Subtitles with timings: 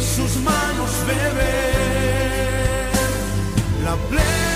[0.00, 2.90] sus manos beber
[3.84, 4.49] la plenitud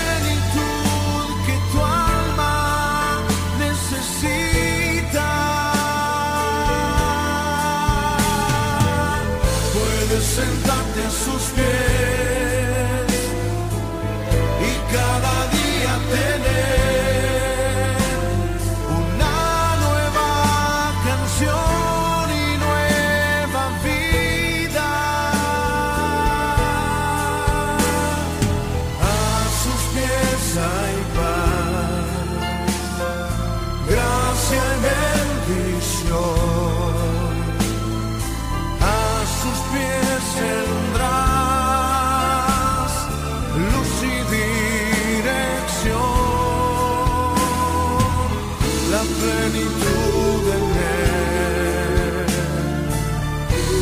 [48.95, 50.65] la plenitud en
[51.03, 52.27] él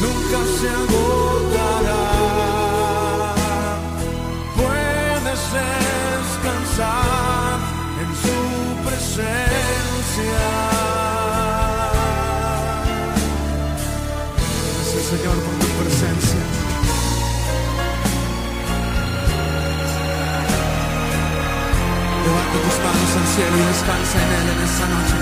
[0.04, 2.08] nunca se agotará.
[4.60, 7.58] Puedes descansar
[8.02, 8.38] en su
[8.88, 10.44] presencia.
[23.16, 23.76] Al
[24.64, 25.18] esta noche.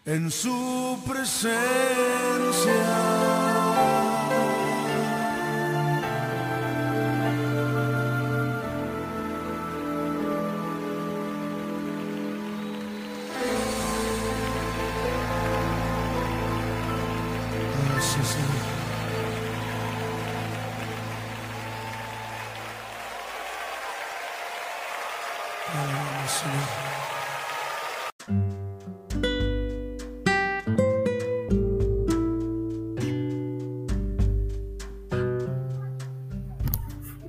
[0.05, 1.61] en su presencia.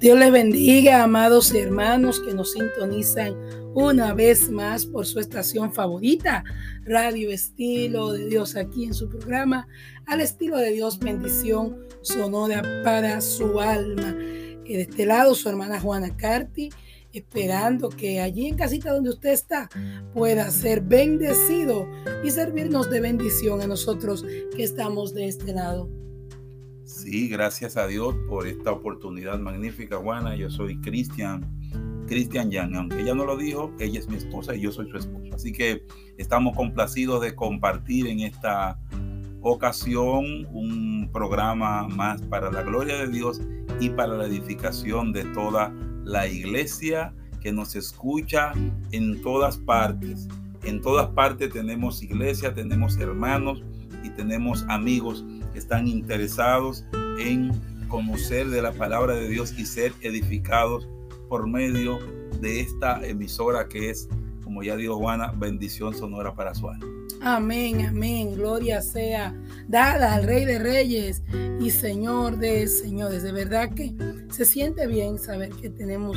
[0.02, 3.36] Dios les bendiga, amados hermanos que nos sintonizan
[3.72, 6.42] una vez más por su estación favorita,
[6.82, 9.68] Radio Estilo de Dios, aquí en su programa,
[10.06, 14.16] al estilo de Dios, bendición sonora para su alma.
[14.64, 16.70] Y de este lado, su hermana Juana Carti,
[17.12, 19.70] esperando que allí en casita donde usted está
[20.12, 21.86] pueda ser bendecido
[22.24, 24.24] y servirnos de bendición a nosotros
[24.56, 25.88] que estamos de este lado.
[27.02, 30.36] Sí, gracias a Dios por esta oportunidad magnífica, Juana.
[30.36, 31.44] Yo soy Cristian,
[32.06, 32.76] Cristian Yang.
[32.76, 35.34] Aunque ella no lo dijo, ella es mi esposa y yo soy su esposo.
[35.34, 35.84] Así que
[36.16, 38.78] estamos complacidos de compartir en esta
[39.40, 43.40] ocasión un programa más para la gloria de Dios
[43.80, 45.74] y para la edificación de toda
[46.04, 48.52] la iglesia que nos escucha
[48.92, 50.28] en todas partes.
[50.62, 53.60] En todas partes tenemos iglesia, tenemos hermanos
[54.04, 56.84] y tenemos amigos que están interesados
[57.18, 57.52] en
[57.88, 60.88] conocer de la palabra de Dios y ser edificados
[61.28, 61.98] por medio
[62.40, 64.08] de esta emisora que es,
[64.42, 66.86] como ya dijo Juana, bendición sonora para su alma.
[67.20, 68.34] Amén, amén.
[68.34, 69.34] Gloria sea
[69.68, 71.22] dada al Rey de Reyes
[71.60, 73.22] y Señor de Señores.
[73.22, 73.94] De verdad que
[74.30, 76.16] se siente bien saber que tenemos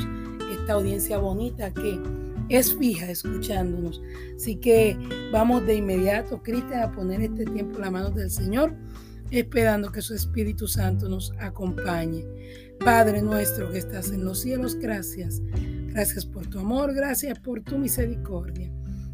[0.52, 2.00] esta audiencia bonita que
[2.48, 4.02] es fija escuchándonos.
[4.34, 4.96] Así que
[5.32, 8.74] vamos de inmediato, Cristian, a poner este tiempo en las manos del Señor,
[9.30, 12.24] esperando que su Espíritu Santo nos acompañe.
[12.80, 15.42] Padre nuestro que estás en los cielos, gracias.
[15.88, 18.70] Gracias por tu amor, gracias por tu misericordia.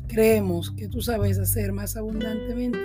[0.09, 2.79] Creemos que tú sabes hacer más abundantemente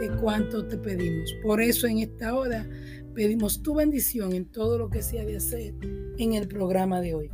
[0.00, 1.34] de cuanto te pedimos.
[1.42, 2.68] Por eso en esta hora
[3.14, 5.74] pedimos tu bendición en todo lo que se ha de hacer
[6.18, 7.30] en el programa de hoy.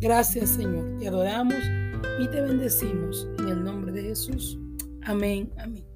[0.00, 1.62] Gracias Señor, te adoramos
[2.18, 4.58] y te bendecimos en el nombre de Jesús.
[5.02, 5.91] Amén, amén.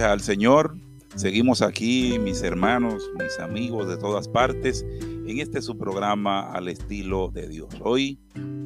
[0.00, 0.76] Gracias al Señor.
[1.14, 7.28] Seguimos aquí, mis hermanos, mis amigos de todas partes, en este su programa al estilo
[7.28, 7.68] de Dios.
[7.82, 8.18] Hoy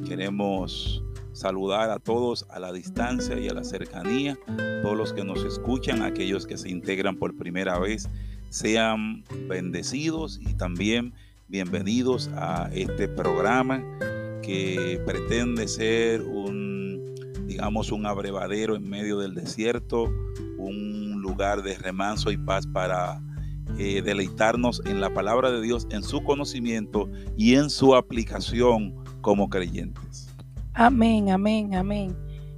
[0.07, 1.03] queremos
[1.33, 4.39] saludar a todos a la distancia y a la cercanía,
[4.81, 8.07] todos los que nos escuchan, aquellos que se integran por primera vez,
[8.47, 11.13] sean bendecidos y también
[11.49, 13.83] bienvenidos a este programa
[14.41, 17.13] que pretende ser un,
[17.45, 20.05] digamos, un abrevadero en medio del desierto,
[20.57, 23.21] un lugar de remanso y paz para
[23.77, 29.49] eh, deleitarnos en la palabra de Dios, en su conocimiento y en su aplicación como
[29.49, 30.33] creyentes.
[30.73, 32.15] Amén, amén, amén.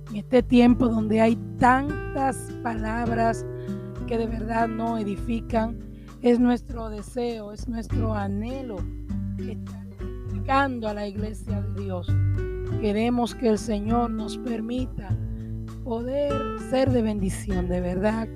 [0.09, 3.45] En este tiempo donde hay tantas palabras
[4.07, 5.79] que de verdad no edifican,
[6.21, 8.77] es nuestro deseo, es nuestro anhelo
[9.39, 12.07] estar edificando a la iglesia de Dios.
[12.81, 15.15] Queremos que el Señor nos permita
[15.83, 16.33] poder
[16.69, 18.27] ser de bendición, de verdad,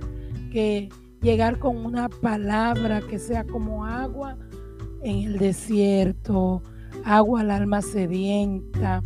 [0.52, 0.90] que
[1.22, 4.38] llegar con una palabra que sea como agua
[5.02, 6.62] en el desierto,
[7.04, 9.02] agua al alma sedienta,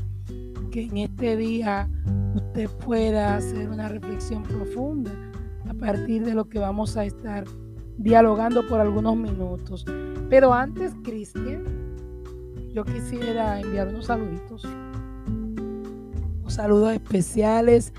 [0.72, 1.90] que en este día
[2.36, 5.12] usted pueda hacer una reflexión profunda
[5.70, 7.46] a partir de lo que vamos a estar
[7.98, 9.86] dialogando por algunos minutos.
[10.30, 11.64] Pero antes, Cristian,
[12.74, 14.66] yo quisiera enviar unos saluditos,
[15.26, 17.94] unos saludos especiales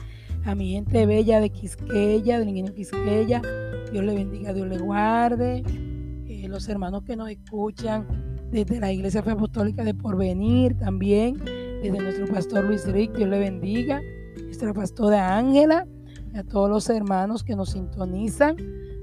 [0.46, 3.42] a mi gente bella de Quisqueya, del ingenio Quisqueya.
[3.90, 5.64] Dios le bendiga, Dios le guarde.
[6.28, 8.06] Eh, los hermanos que nos escuchan
[8.52, 13.40] desde la Iglesia Fe Apostólica de Porvenir también, desde nuestro pastor Luis Rick, Dios le
[13.40, 14.00] bendiga.
[14.44, 15.84] Nuestra pastora Ángela,
[16.32, 18.56] a todos los hermanos que nos sintonizan,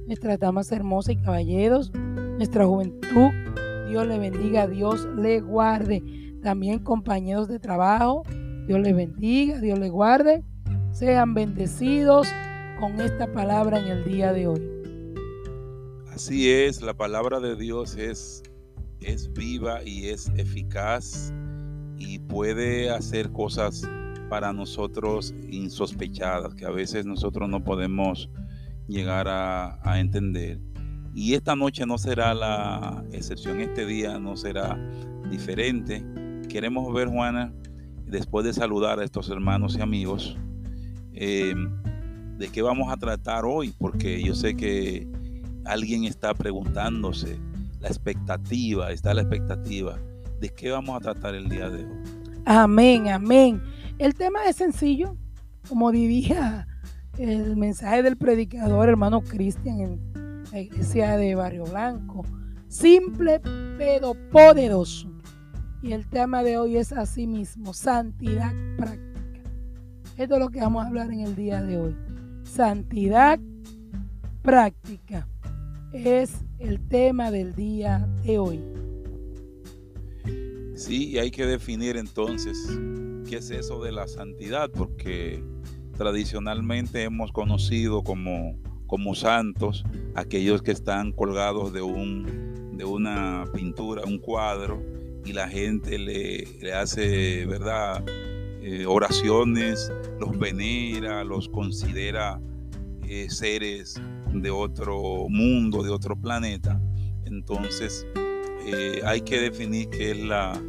[0.07, 1.91] nuestras damas hermosas y caballeros,
[2.37, 3.31] nuestra juventud,
[3.89, 6.01] Dios le bendiga, Dios le guarde.
[6.41, 8.23] También compañeros de trabajo,
[8.65, 10.45] Dios le bendiga, Dios le guarde
[10.93, 12.27] sean bendecidos
[12.79, 14.61] con esta palabra en el día de hoy.
[16.13, 18.43] Así es, la palabra de Dios es,
[19.01, 21.33] es viva y es eficaz
[21.97, 23.81] y puede hacer cosas
[24.29, 28.29] para nosotros insospechadas que a veces nosotros no podemos
[28.87, 30.59] llegar a, a entender.
[31.15, 34.77] Y esta noche no será la excepción, este día no será
[35.31, 36.05] diferente.
[36.49, 37.51] Queremos ver, Juana,
[38.05, 40.37] después de saludar a estos hermanos y amigos,
[41.13, 41.53] eh,
[42.37, 45.07] de qué vamos a tratar hoy, porque yo sé que
[45.65, 47.39] alguien está preguntándose,
[47.79, 49.97] la expectativa, está la expectativa,
[50.39, 52.03] de qué vamos a tratar el día de hoy.
[52.45, 53.61] Amén, amén.
[53.97, 55.15] El tema es sencillo,
[55.69, 56.67] como diría
[57.17, 62.25] el mensaje del predicador hermano Cristian en la iglesia de Barrio Blanco.
[62.67, 63.39] Simple
[63.77, 65.09] pero poderoso.
[65.81, 69.12] Y el tema de hoy es así mismo, santidad práctica.
[70.17, 71.95] Esto es lo que vamos a hablar en el día de hoy.
[72.43, 73.39] Santidad
[74.43, 75.27] práctica
[75.91, 78.59] es el tema del día de hoy.
[80.75, 82.57] Sí, y hay que definir entonces
[83.27, 85.43] qué es eso de la santidad, porque
[85.97, 88.55] tradicionalmente hemos conocido como,
[88.85, 94.79] como santos aquellos que están colgados de, un, de una pintura, un cuadro,
[95.25, 98.03] y la gente le, le hace, ¿verdad?
[98.65, 99.91] Eh, oraciones,
[100.21, 102.39] los venera, los considera
[103.05, 104.01] eh, seres
[104.33, 106.79] de otro mundo, de otro planeta.
[107.25, 108.07] Entonces
[108.65, 110.61] eh, hay que definir qué es la,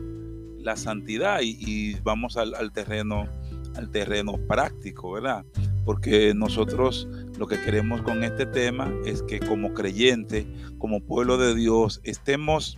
[0.75, 3.29] santidad y, vamos al, terreno
[3.77, 5.45] al terreno práctico, ¿verdad?
[5.85, 7.07] Porque nosotros
[7.39, 10.49] lo que queremos con este tema es que como creyente,
[10.79, 12.77] como pueblo de Dios, estemos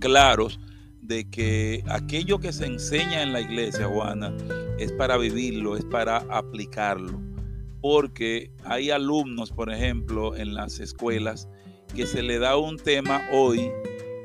[0.00, 0.58] claros
[1.08, 4.36] de que aquello que se enseña en la iglesia, Juana,
[4.78, 7.18] es para vivirlo, es para aplicarlo.
[7.80, 11.48] Porque hay alumnos, por ejemplo, en las escuelas,
[11.96, 13.70] que se le da un tema hoy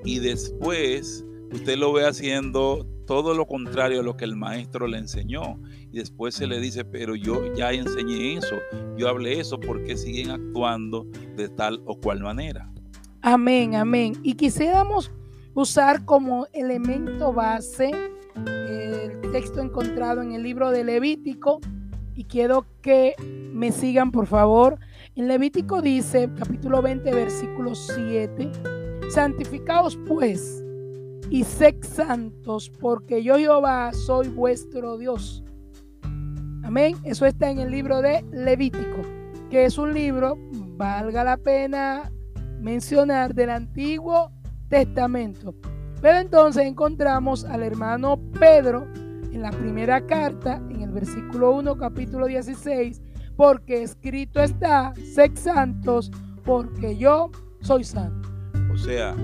[0.04, 4.98] y después usted lo ve haciendo todo lo contrario a lo que el maestro le
[4.98, 5.62] enseñó.
[5.90, 8.58] Y después se le dice, pero yo ya enseñé eso,
[8.98, 12.70] yo hablé eso, ¿por qué siguen actuando de tal o cual manera?
[13.22, 14.18] Amén, amén.
[14.22, 15.12] Y quisiéramos
[15.56, 17.92] usar como elemento base
[18.36, 21.60] el texto encontrado en el libro de Levítico
[22.16, 23.16] y quiero que
[23.54, 24.80] me sigan por favor.
[25.16, 28.52] En Levítico dice, capítulo 20, versículo 7,
[29.10, 30.64] santificaos pues
[31.30, 35.44] y sed santos, porque yo Jehová soy vuestro Dios.
[36.64, 36.96] Amén.
[37.04, 39.02] Eso está en el libro de Levítico,
[39.50, 40.38] que es un libro,
[40.78, 42.12] valga la pena
[42.60, 44.32] mencionar, del Antiguo
[44.74, 45.54] Testamento.
[46.02, 48.88] Pero entonces encontramos al hermano Pedro
[49.32, 53.00] en la primera carta, en el versículo 1, capítulo 16,
[53.38, 56.12] porque escrito está, sed santos,
[56.44, 57.30] porque yo
[57.62, 58.28] soy santo.
[58.74, 59.16] O sea,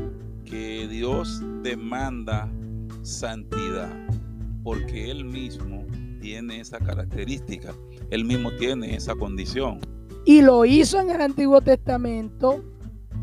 [0.45, 2.47] que Dios demanda
[3.01, 3.89] santidad,
[4.61, 5.83] porque Él mismo
[6.21, 7.73] tiene esa característica,
[8.11, 9.79] Él mismo tiene esa condición.
[10.25, 12.63] Y lo hizo en el Antiguo Testamento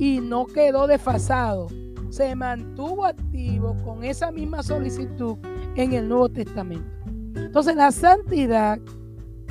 [0.01, 1.69] y no quedó desfasado,
[2.17, 5.37] se mantuvo activo con esa misma solicitud
[5.75, 6.91] en el Nuevo Testamento.
[7.35, 8.79] Entonces la santidad,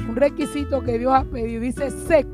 [0.09, 2.27] un requisito que Dios ha pedido, dice sec.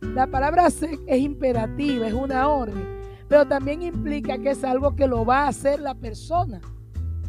[0.00, 5.06] La palabra sec es imperativa, es una orden pero también implica que es algo que
[5.06, 6.60] lo va a hacer la persona.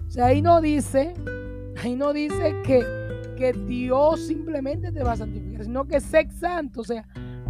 [0.05, 1.13] O sea, ahí no dice,
[1.81, 2.85] ahí no dice que,
[3.37, 6.81] que Dios simplemente te va a santificar, sino que sé santo.
[6.81, 7.07] O sea,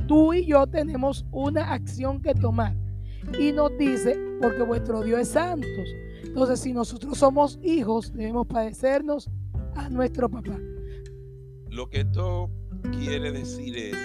[0.07, 2.75] tú y yo tenemos una acción que tomar.
[3.39, 5.67] Y nos dice, porque vuestro Dios es santo.
[6.23, 9.29] Entonces, si nosotros somos hijos, debemos padecernos
[9.75, 10.57] a nuestro papá.
[11.69, 12.49] Lo que esto
[12.91, 13.95] quiere decir es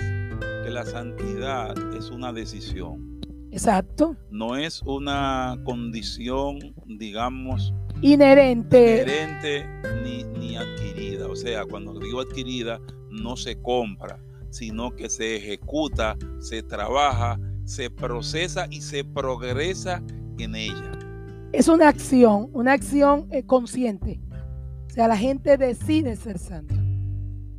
[0.64, 3.20] que la santidad es una decisión.
[3.50, 4.16] Exacto.
[4.30, 7.72] No es una condición, digamos,
[8.02, 9.66] inherente, inherente
[10.02, 11.26] ni, ni adquirida.
[11.28, 17.90] O sea, cuando digo adquirida, no se compra, sino que se ejecuta, se trabaja, se
[17.90, 20.02] procesa y se progresa
[20.38, 20.98] en ella.
[21.52, 24.20] Es una acción, una acción eh, consciente.
[24.87, 26.75] O sea, la gente decide ser santo.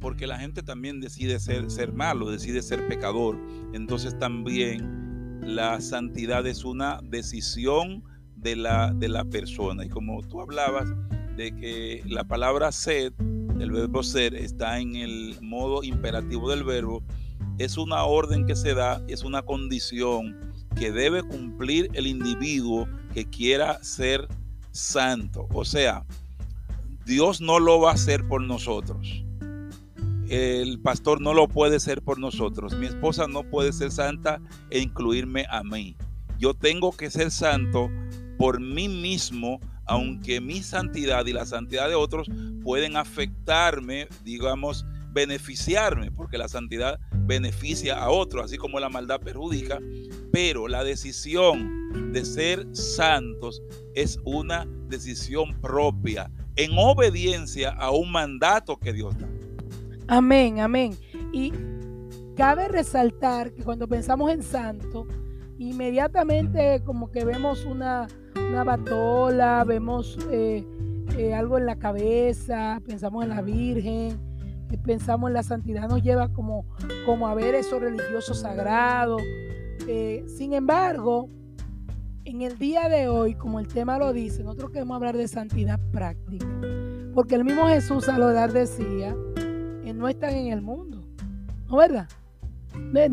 [0.02, 3.38] Porque la gente también decide ser, ser malo, decide ser pecador.
[3.74, 8.04] Entonces también la santidad es una decisión
[8.36, 9.86] de la, de la persona.
[9.86, 10.90] Y como tú hablabas
[11.38, 13.14] de que la palabra sed,
[13.60, 17.04] el verbo ser, está en el modo imperativo del verbo,
[17.60, 23.26] es una orden que se da, es una condición que debe cumplir el individuo que
[23.26, 24.28] quiera ser
[24.72, 25.48] santo.
[25.54, 26.04] O sea,
[27.06, 29.24] Dios no lo va a hacer por nosotros
[30.30, 32.76] el pastor no lo puede ser por nosotros.
[32.76, 34.40] Mi esposa no puede ser santa
[34.70, 35.96] e incluirme a mí.
[36.38, 37.90] Yo tengo que ser santo
[38.38, 42.30] por mí mismo, aunque mi santidad y la santidad de otros
[42.64, 49.80] pueden afectarme, digamos, beneficiarme, porque la santidad beneficia a otros, así como la maldad perjudica,
[50.32, 53.62] pero la decisión de ser santos
[53.96, 59.28] es una decisión propia, en obediencia a un mandato que Dios da.
[60.08, 60.98] Amén, amén.
[61.32, 61.54] Y
[62.36, 65.08] cabe resaltar que cuando pensamos en santo,
[65.58, 70.66] inmediatamente como que vemos una, una batola, vemos eh,
[71.18, 74.20] eh, algo en la cabeza, pensamos en la Virgen,
[74.78, 76.66] pensamos en la santidad, nos lleva como,
[77.06, 79.18] como a ver eso religioso sagrado.
[80.38, 81.30] sin embargo,
[82.26, 85.80] en el día de hoy, como el tema lo dice, nosotros queremos hablar de santidad
[85.92, 86.48] práctica.
[87.14, 89.16] Porque el mismo Jesús al orar decía,
[89.94, 91.04] no están en el mundo.
[91.68, 92.08] ¿No verdad?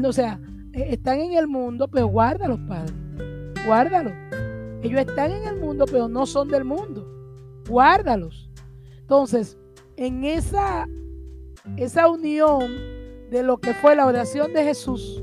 [0.05, 0.41] O sea,
[0.73, 2.95] están en el mundo, pero guárdalos, Padre.
[3.67, 4.13] Guárdalos.
[4.83, 7.07] Ellos están en el mundo, pero no son del mundo.
[7.69, 8.51] Guárdalos.
[9.01, 9.59] Entonces,
[9.97, 10.87] en esa,
[11.77, 12.61] esa unión
[13.31, 15.23] de lo que fue la oración de Jesús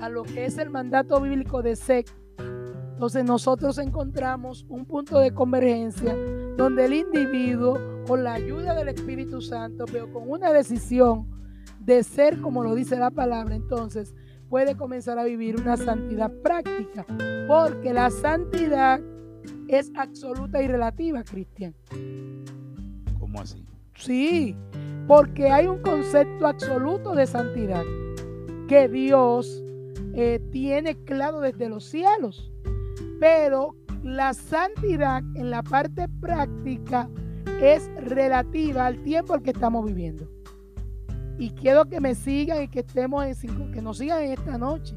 [0.00, 2.06] a lo que es el mandato bíblico de SEC,
[2.92, 6.16] entonces nosotros encontramos un punto de convergencia
[6.56, 11.26] donde el individuo con la ayuda del Espíritu Santo, pero con una decisión
[11.80, 14.14] de ser como lo dice la palabra, entonces
[14.48, 17.04] puede comenzar a vivir una santidad práctica,
[17.48, 19.00] porque la santidad
[19.68, 21.74] es absoluta y relativa, Cristian.
[23.18, 23.66] ¿Cómo así?
[23.98, 24.56] Sí,
[25.06, 27.84] porque hay un concepto absoluto de santidad.
[28.68, 29.62] que Dios
[30.14, 32.50] eh, tiene claro desde los cielos.
[33.20, 37.08] Pero la santidad en la parte práctica
[37.60, 40.28] es relativa al tiempo al que estamos viviendo.
[41.38, 44.58] Y quiero que me sigan y que estemos en cinco, que nos sigan en esta
[44.58, 44.96] noche.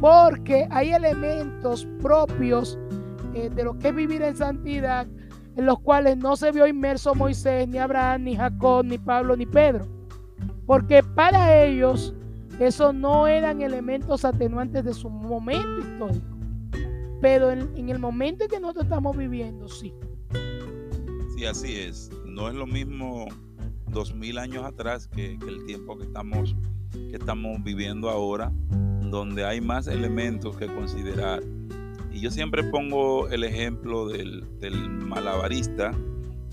[0.00, 2.78] Porque hay elementos propios
[3.34, 5.06] eh, de lo que es vivir en santidad,
[5.56, 9.46] en los cuales no se vio inmerso Moisés, ni Abraham, ni Jacob, ni Pablo, ni
[9.46, 9.86] Pedro.
[10.66, 12.14] Porque para ellos
[12.60, 16.26] eso no eran elementos atenuantes de su momento histórico.
[17.20, 19.92] Pero en, el momento en que nosotros estamos viviendo, sí.
[21.36, 22.10] Sí, así es.
[22.26, 23.26] No es lo mismo
[23.90, 26.54] dos mil años atrás que, el tiempo que estamos,
[26.92, 28.52] que estamos viviendo ahora,
[29.10, 31.42] donde hay más elementos que considerar.
[32.12, 34.44] Y yo siempre pongo el ejemplo del,
[35.00, 35.92] malabarista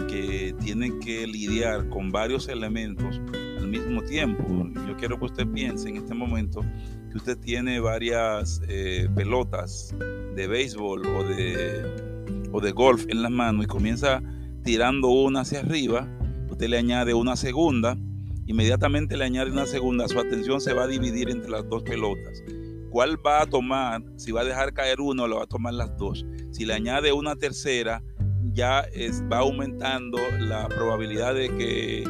[0.08, 3.20] que tiene que lidiar con varios elementos
[3.58, 4.44] al mismo tiempo.
[4.88, 6.62] Yo quiero que usted piense en este momento
[7.12, 9.96] que usted tiene varias eh, pelotas
[10.36, 11.02] de béisbol
[12.52, 14.22] o de golf en las manos y comienza
[14.68, 16.08] tirando una hacia arriba,
[16.50, 17.98] usted le añade una segunda,
[18.48, 22.44] inmediatamente le añade una segunda, su atención se va a dividir entre las dos pelotas.
[22.90, 24.02] ¿Cuál va a tomar?
[24.16, 26.26] Si va a dejar caer uno, lo va a tomar las dos.
[26.52, 28.04] Si le añade una tercera,
[28.54, 28.88] ya
[29.32, 32.04] va aumentando la probabilidad de que,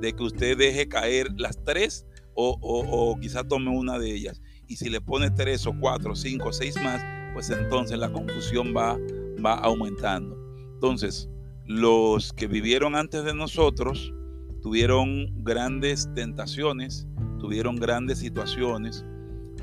[0.00, 4.42] de que usted deje caer las tres o, o, quizá tome una de ellas.
[4.68, 7.02] Y si le pone tres o cuatro, cinco, seis más,
[7.32, 8.98] pues entonces la confusión va,
[9.44, 10.36] va aumentando.
[10.74, 11.30] Entonces,
[11.64, 14.12] los que vivieron antes de nosotros
[14.60, 17.06] tuvieron grandes tentaciones,
[17.38, 19.04] tuvieron grandes situaciones,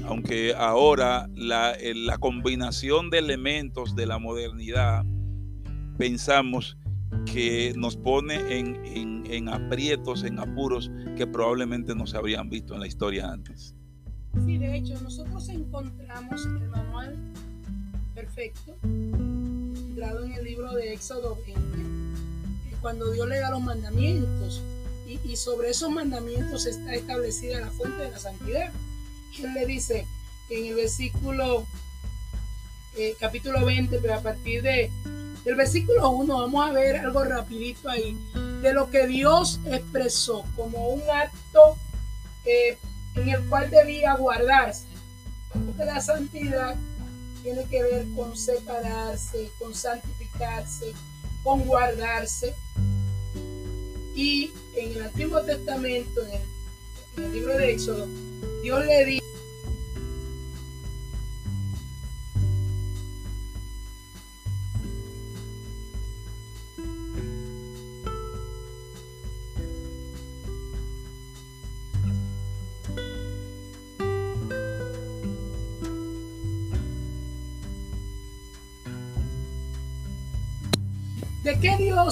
[0.06, 1.76] aunque ahora la,
[2.20, 5.04] combinación de elementos de la modernidad
[5.98, 6.78] pensamos
[7.26, 12.88] que nos pone en, aprietos, en apuros que probablemente no se habrían visto en la
[12.88, 13.76] historia antes.
[14.46, 17.16] Sí, de hecho, nosotros encontramos el manual
[18.16, 21.62] perfecto, entrado en el libro de Éxodo 20,
[22.82, 24.62] cuando Dios le da los mandamientos,
[25.08, 28.72] y, sobre esos mandamientos está establecida la fuente de la santidad.
[29.39, 30.05] Él le dice
[30.50, 31.65] en el versículo,
[32.96, 34.91] eh, capítulo 20, pero a partir de
[35.43, 38.17] del versículo 1 vamos a ver algo rapidito ahí
[38.61, 41.77] de lo que Dios expresó como un acto
[42.46, 42.77] eh,
[43.15, 44.85] en el cual debía guardarse.
[45.51, 46.75] Porque la santidad
[47.43, 50.93] tiene que ver con separarse, con santificarse,
[51.43, 52.55] con guardarse.
[54.15, 56.41] Y en el Antiguo Testamento, en el,
[57.17, 58.07] en el libro de Éxodo,
[58.63, 59.23] Dios le dice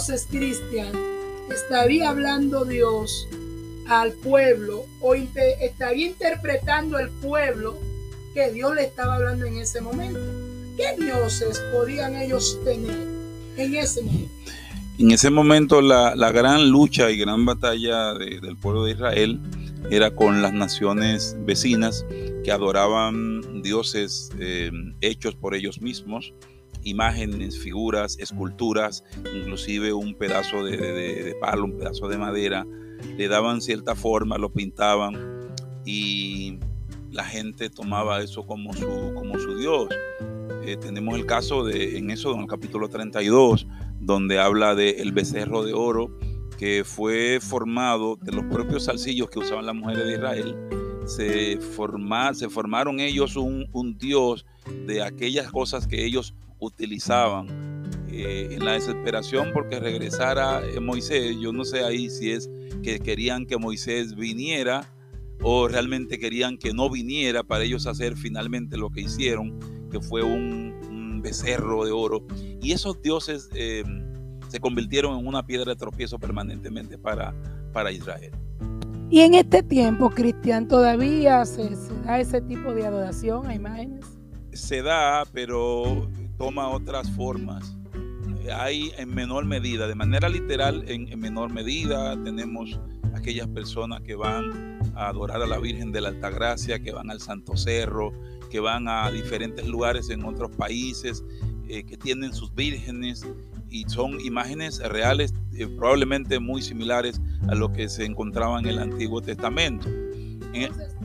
[0.08, 0.92] dioses, Cristian,
[1.54, 3.28] estaría hablando Dios
[3.88, 7.78] al pueblo o estaría interpretando el pueblo
[8.34, 10.20] que Dios le estaba hablando en ese momento?
[10.76, 12.98] ¿Qué dioses podían ellos tener
[13.58, 14.34] en ese momento?
[14.98, 19.40] En ese momento la, gran lucha y gran batalla del pueblo de Israel
[19.92, 22.06] era con las naciones vecinas
[22.44, 26.34] que adoraban dioses eh, hechos por ellos mismos
[26.84, 29.04] imágenes, figuras, esculturas,
[29.36, 32.66] inclusive un pedazo de, palo, un pedazo de madera,
[33.18, 35.16] le daban cierta forma, lo pintaban
[35.86, 36.60] y
[37.12, 39.88] la gente tomaba eso como su, como su Dios.
[40.64, 43.68] Eh, tenemos el caso de, en eso, en el capítulo 32,
[44.00, 46.12] donde habla del el becerro de oro
[46.58, 50.56] que fue formado de los propios salsillos que usaban las mujeres de Israel.
[51.08, 51.60] Se,
[52.34, 54.46] se formaron ellos un, un Dios
[54.86, 57.48] de aquellas cosas que ellos utilizaban
[58.10, 61.36] eh, en la desesperación porque regresara eh, Moisés.
[61.42, 62.50] Yo no sé ahí si es
[62.84, 64.94] que querían que Moisés viniera
[65.42, 70.24] o realmente querían que no viniera para ellos hacer finalmente lo que hicieron, que fue
[70.24, 70.72] un,
[71.22, 72.26] becerro de oro.
[72.64, 73.84] Y esos dioses eh,
[74.48, 77.32] se convirtieron en una piedra de tropiezo permanentemente para,
[77.72, 78.32] para Israel.
[79.12, 84.04] Y en este tiempo, Cristian, todavía se, se da ese tipo de adoración a imágenes.
[84.52, 86.10] Se da, pero
[86.42, 87.78] toma otras formas.
[88.52, 92.80] Hay en menor medida, de manera literal, en, menor medida, tenemos
[93.14, 97.22] aquellas personas que van a adorar a la Virgen de la Altagracia, que van al
[97.22, 98.12] Santo Cerro,
[98.50, 101.24] que van a diferentes lugares en otros países,
[101.68, 103.24] eh, que tienen sus vírgenes
[103.70, 108.80] y son imágenes reales, eh, probablemente muy similares a lo que se encontraba en el
[108.80, 109.88] Antiguo Testamento.
[110.54, 110.96] Entonces,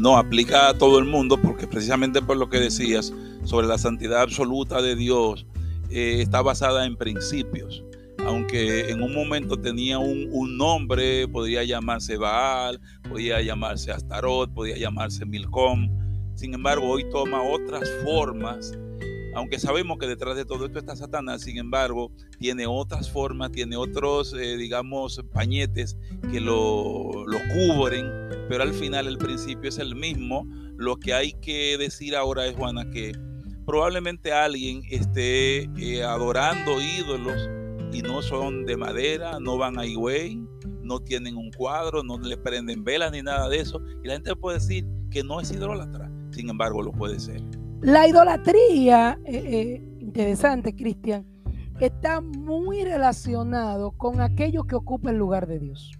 [0.00, 3.12] No, aplica a todo el mundo porque precisamente por lo que decías
[3.44, 5.46] sobre la santidad absoluta de Dios,
[5.90, 7.84] eh, está basada en principios.
[8.24, 14.76] Aunque en un momento tenía un, un, nombre, podría llamarse Baal, podía llamarse Astarot, podía
[14.76, 15.88] llamarse Milcom.
[16.34, 18.78] Sin embargo, hoy toma otras formas
[19.34, 23.76] aunque sabemos que detrás de todo esto está Satanás, sin embargo, tiene otras formas, tiene
[23.76, 25.96] otros, eh, digamos, pañetes
[26.30, 28.06] que lo, lo, cubren,
[28.48, 30.46] pero al final el principio es el mismo.
[30.76, 33.12] Lo que hay que decir ahora es, Juana, que
[33.66, 37.48] probablemente alguien esté eh, adorando ídolos
[37.92, 40.42] y no son de madera, no van a Higüey,
[40.82, 43.80] no tienen un cuadro, no le prenden velas ni nada de eso.
[44.02, 47.42] Y la gente puede decir que no es idólatra, sin embargo lo puede ser.
[47.82, 51.26] La idolatría, eh, eh, interesante, Cristian,
[51.80, 55.90] está muy relacionado con aquello que ocupa el lugar de Dios.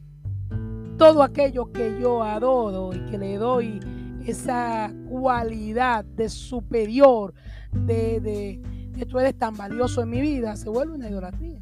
[0.97, 3.81] Todo aquello que yo adoro y que le doy
[4.25, 7.35] esa cualidad de superior,
[7.73, 8.63] de, de,
[8.97, 11.61] que tú eres tan valioso en mi vida, se vuelve una idolatría.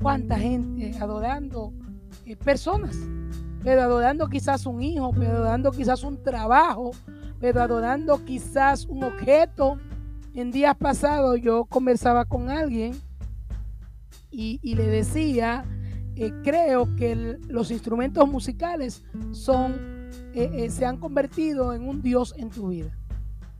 [0.00, 1.74] ¿Cuánta gente adorando
[2.24, 2.96] eh, personas?
[3.62, 6.92] Pero adorando quizás un hijo, pero adorando quizás un trabajo,
[7.38, 9.78] pero adorando quizás un objeto.
[10.34, 12.94] En días pasados yo conversaba con alguien
[14.30, 15.64] y, le decía,
[16.14, 22.34] eh, creo que los instrumentos musicales son, eh, eh, se han convertido en un Dios
[22.36, 22.96] en tu vida.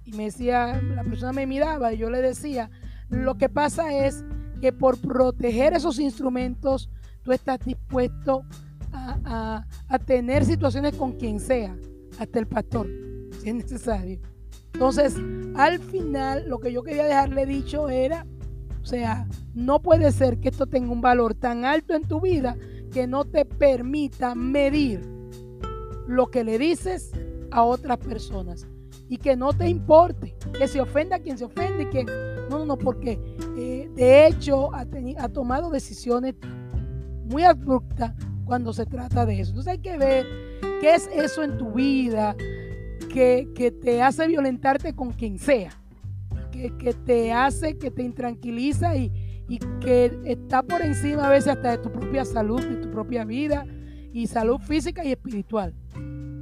[0.04, 2.70] Y me decía, la persona me miraba y yo le decía,
[3.08, 4.24] lo que pasa es
[4.60, 6.90] que por proteger esos instrumentos,
[7.22, 8.69] tú estás dispuesto a
[10.06, 11.76] tener situaciones con quien sea,
[12.18, 12.86] hasta el pastor
[13.40, 14.20] si es necesario.
[14.72, 15.16] Entonces,
[15.56, 18.26] al final, lo que yo quería dejarle dicho era,
[18.82, 22.56] o sea, no puede ser que esto tenga un valor tan alto en tu vida
[22.92, 25.00] que no te permita medir
[26.06, 27.12] lo que le dices
[27.50, 28.66] a otras personas
[29.08, 32.04] y que no te importe, que se ofenda a quien se ofende y que
[32.48, 33.18] no, no, no, porque
[33.56, 36.34] eh, de hecho ha tomado decisiones
[37.24, 38.12] muy abruptas
[38.50, 39.50] cuando se trata de eso.
[39.50, 40.26] Entonces hay que ver
[40.80, 42.34] qué es eso en tu vida,
[43.08, 43.46] que,
[43.80, 45.70] te hace violentarte con quien sea,
[46.50, 49.12] que, te hace, que te intranquiliza y,
[49.48, 53.24] y que está por encima a veces hasta de tu propia salud, de tu propia
[53.24, 53.64] vida
[54.12, 55.72] y salud física y espiritual.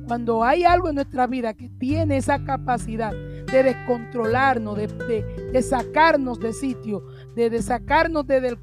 [0.06, 6.54] Cuando hay algo en nuestra vida que tiene esa capacidad de descontrolarnos, de, sacarnos de
[6.54, 8.56] sitio, de, sacarnos de,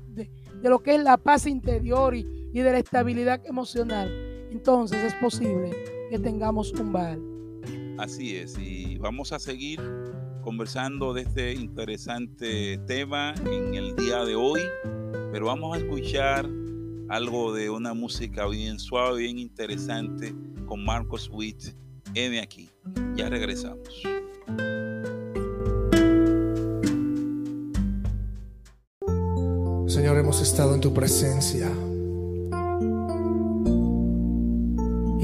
[0.63, 4.09] lo que es la paz interior y, y de la estabilidad emocional,
[4.49, 5.71] entonces es posible
[6.09, 7.21] que tengamos un Baal.
[7.97, 9.81] Así es, y vamos a seguir
[10.41, 14.61] conversando de este interesante tema en el día de hoy,
[15.33, 16.49] pero vamos a escuchar
[17.09, 20.33] algo de una música bien suave, bien interesante
[20.65, 21.75] con Marcos Witt.
[22.13, 22.69] M aquí,
[23.17, 24.01] ya regresamos.
[29.87, 31.69] Señor, hemos estado en tu presencia.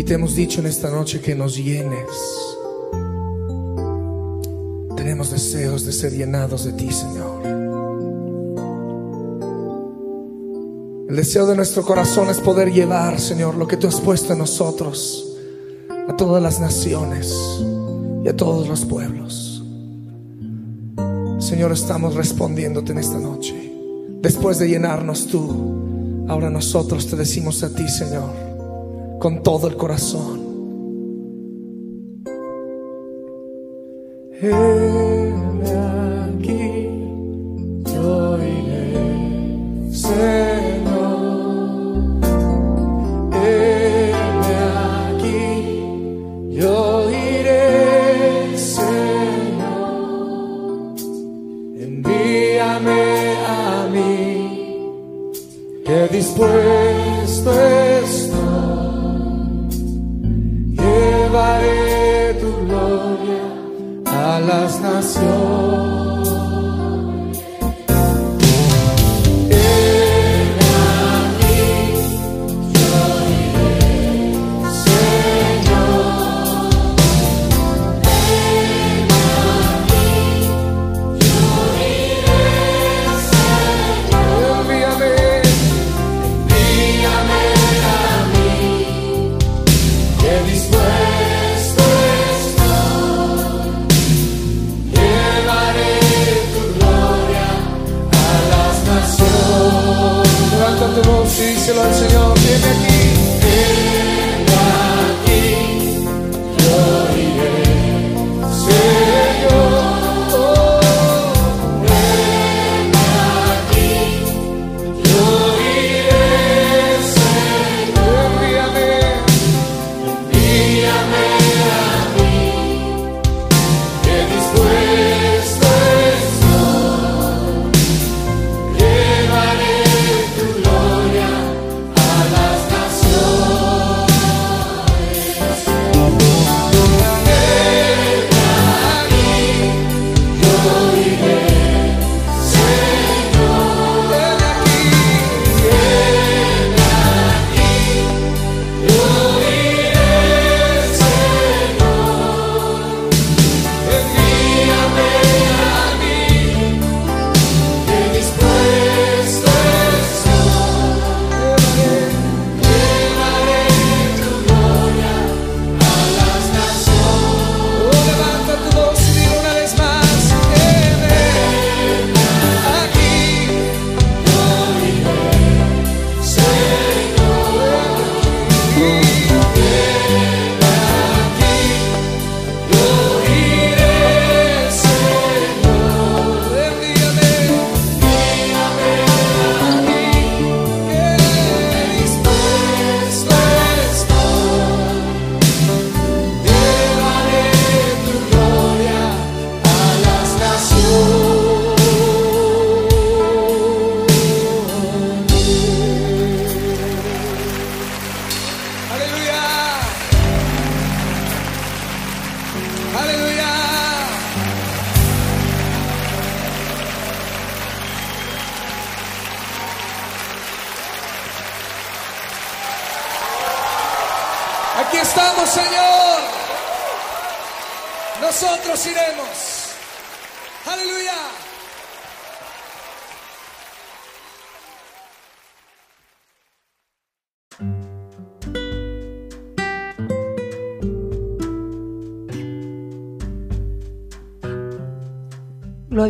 [0.01, 2.07] Y te hemos dicho en esta noche que nos llenes
[4.95, 7.45] tenemos deseos de ser llenados de ti, Señor.
[11.07, 14.39] El deseo de nuestro corazón es poder llevar, Señor, lo que tú has puesto en
[14.39, 15.37] nosotros
[16.07, 17.37] a todas las naciones
[18.25, 19.63] y a todos los pueblos.
[21.37, 23.71] Señor, estamos respondiéndote en esta noche.
[24.19, 28.50] Después de llenarnos tú, ahora nosotros te decimos a ti, Señor,
[29.21, 30.41] con todo el corazón.
[34.41, 35.10] Heme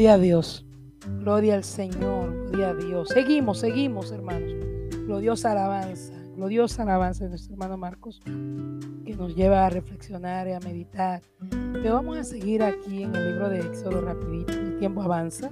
[0.01, 0.65] Gloria a Dios.
[1.19, 2.47] Gloria al Señor.
[2.47, 3.09] Gloria a Dios.
[3.09, 4.51] Seguimos, seguimos, hermanos.
[5.05, 6.11] Gloriosa alabanza.
[6.35, 11.21] Gloriosa alabanza de nuestro hermano Marcos, que nos lleva a reflexionar y a meditar.
[11.71, 14.53] Pero vamos a seguir aquí en el libro de Éxodo rapidito.
[14.53, 15.51] El tiempo avanza.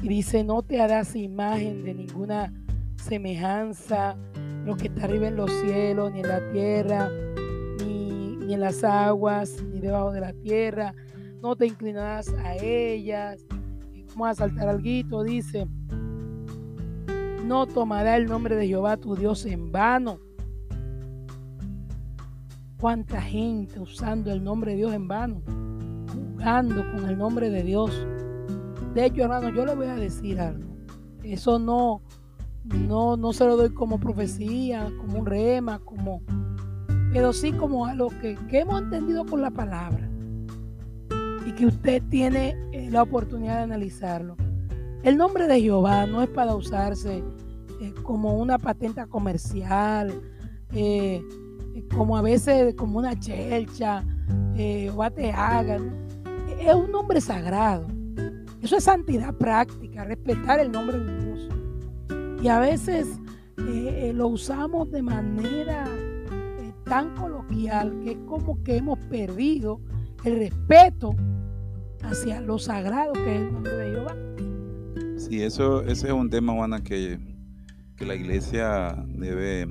[0.00, 2.54] Y dice, no te harás imagen de ninguna
[2.96, 4.16] semejanza,
[4.64, 7.10] lo que está arriba en los cielos, ni en la tierra,
[7.84, 10.94] ni, ni en las aguas, ni debajo de la tierra
[11.40, 13.44] no te inclinarás a ellas.
[14.26, 15.68] A saltar algo, dice,
[17.44, 20.18] no tomará el nombre de Jehová tu Dios en vano.
[22.80, 25.40] ¿Cuánta gente usando el nombre de Dios en vano?
[26.12, 28.06] Jugando con el nombre de Dios.
[28.92, 30.76] De hecho, hermano, yo le voy a decir algo.
[31.22, 32.02] Eso no,
[32.64, 36.22] no, no se lo doy como profecía, como un rema, como,
[37.12, 40.10] pero sí como algo que, que hemos entendido con la palabra
[41.46, 42.56] y que usted tiene
[42.90, 44.36] la oportunidad de analizarlo.
[45.02, 47.22] El nombre de Jehová no es para usarse
[47.80, 50.20] eh, como una patenta comercial,
[50.72, 51.22] eh,
[51.94, 54.04] como a veces como una chelcha,
[54.96, 56.06] o te hagan.
[56.58, 57.86] Es un nombre sagrado.
[58.60, 61.48] Eso es santidad práctica, respetar el nombre de Dios.
[62.42, 63.06] Y a veces
[63.56, 65.84] lo usamos de manera
[66.88, 69.80] tan coloquial que es como que hemos perdido
[70.24, 71.14] el respeto
[72.02, 74.16] hacia lo sagrado que es el nombre de Jehová.
[75.18, 77.18] Sí, eso, ese es un tema, Juana, que,
[77.96, 79.66] que la iglesia debe,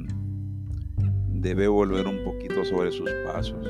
[1.29, 3.65] debe volver un poquito sobre sus pasos.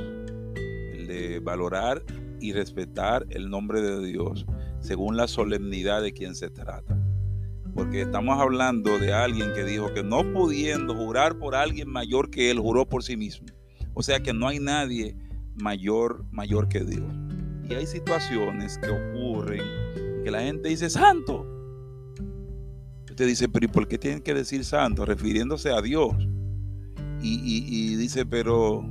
[0.55, 2.03] El de valorar
[2.39, 4.45] y respetar el nombre de Dios
[4.79, 6.97] según la solemnidad de quien se trata.
[7.73, 12.49] Porque estamos hablando de alguien que dijo que no pudiendo jurar por alguien mayor que
[12.49, 13.47] él, juró por sí mismo.
[13.93, 15.15] O sea que no hay nadie
[15.55, 17.05] mayor, mayor que Dios.
[17.69, 19.61] Y hay situaciones que ocurren
[20.23, 21.45] que la gente dice santo.
[23.09, 25.05] Usted dice, pero ¿y por qué tienen que decir santo?
[25.05, 26.15] Refiriéndose a Dios.
[27.21, 28.85] Y, dice, pero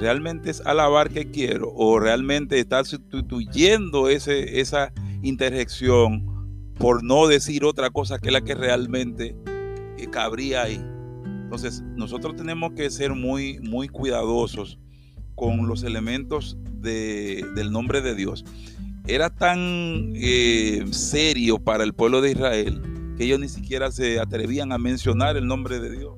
[0.00, 1.72] ¿realmente es alabar que quiero?
[1.74, 4.92] ¿O realmente está sustituyendo ese, esa
[5.22, 9.36] interjección por no decir otra cosa que la que realmente
[9.98, 10.82] eh, cabría ahí?
[11.42, 14.78] Entonces, nosotros tenemos que ser muy, muy cuidadosos
[15.34, 18.44] con los elementos del nombre de Dios
[19.06, 22.80] era tan eh, serio para el pueblo de Israel
[23.16, 26.14] que ellos ni siquiera se atrevían a mencionar el nombre de Dios.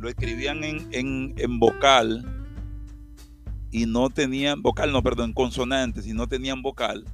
[0.00, 2.24] Lo escribían en, en, vocal
[3.70, 7.04] y no tenían, vocal no, perdón, consonantes y no tenían vocal.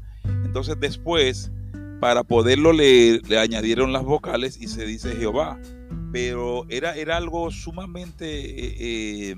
[0.44, 1.52] Entonces después,
[2.00, 5.60] para poderlo leer, le añadieron las vocales y se dice Jehová.
[6.12, 9.36] Pero era, era algo sumamente eh, eh,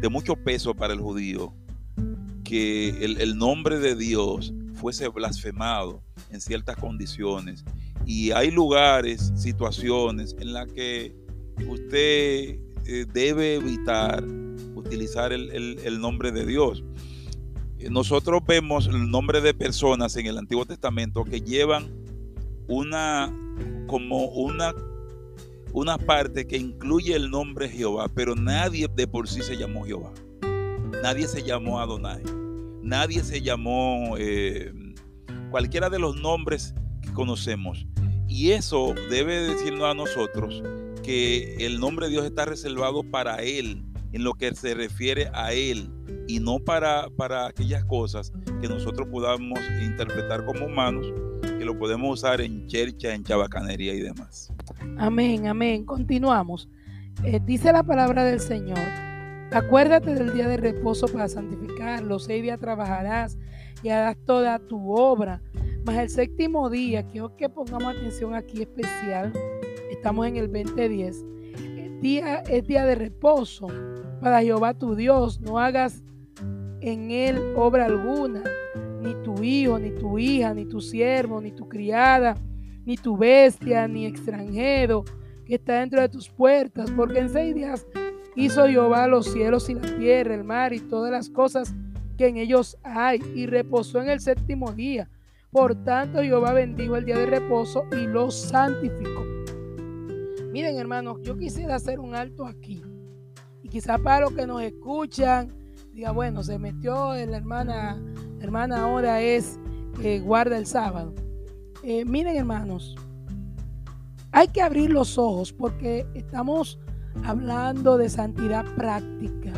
[0.00, 1.54] de mucho peso para el judío
[2.44, 7.64] que el, nombre de Dios fuese blasfemado en ciertas condiciones.
[8.04, 11.12] Y hay lugares, situaciones en las que
[11.66, 14.22] usted eh, debe evitar
[14.76, 16.84] utilizar el, nombre de Dios.
[17.78, 21.92] Eh, nosotros vemos el nombre de personas en el Antiguo Testamento que llevan
[22.68, 23.32] una
[23.86, 24.72] como una
[25.72, 30.12] una parte que incluye el nombre Jehová, pero nadie de por sí se llamó Jehová.
[31.02, 32.22] Nadie se llamó Adonai.
[32.82, 34.72] Nadie se llamó eh,
[35.50, 37.86] cualquiera de los nombres que conocemos.
[38.28, 40.62] Y eso debe decirnos a nosotros
[41.02, 45.52] que el nombre de Dios está reservado para Él, en lo que se refiere a
[45.52, 45.90] Él,
[46.26, 51.06] y no para, para aquellas cosas que nosotros podamos interpretar como humanos,
[51.66, 54.52] lo podemos usar en chercha, en chabacanería y demás.
[54.96, 55.84] Amén, amén.
[55.84, 56.68] Continuamos.
[57.24, 58.78] Eh, dice la palabra del Señor
[59.52, 62.18] Acuérdate del día de reposo para santificarlo.
[62.18, 63.38] Seis días trabajarás
[63.82, 65.40] y harás toda tu obra.
[65.84, 69.32] Mas el séptimo día, quiero que pongamos atención aquí especial.
[69.90, 71.24] Estamos en el 2010.
[71.78, 73.68] El día es día de reposo
[74.20, 75.40] para Jehová tu Dios.
[75.40, 76.02] No hagas
[76.80, 78.42] en él obra alguna,
[79.06, 82.34] ni tu hijo, ni tu hija, ni tu siervo, ni tu criada,
[82.84, 85.04] ni tu bestia, ni extranjero
[85.44, 87.86] que está dentro de tus puertas, porque en seis días
[88.38, 91.74] Hizo Jehová los cielos y la tierra, el mar y todas las cosas
[92.18, 95.08] que en ellos hay, y reposó en el séptimo día.
[95.50, 99.24] Por tanto, Jehová bendijo el día de reposo y lo santificó.
[100.52, 102.82] Miren, hermanos, yo quisiera hacer un alto aquí
[103.62, 105.48] y quizás para los que nos escuchan,
[105.94, 107.98] diga, bueno, se metió la hermana,
[108.40, 109.58] hermana ahora es
[110.00, 111.14] que guarda el sábado.
[111.82, 112.96] Eh, miren hermanos,
[114.32, 116.78] hay que abrir los ojos porque estamos
[117.24, 119.52] hablando de santidad práctica.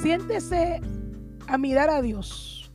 [0.00, 0.80] Siéntese
[1.46, 2.72] a mirar a Dios.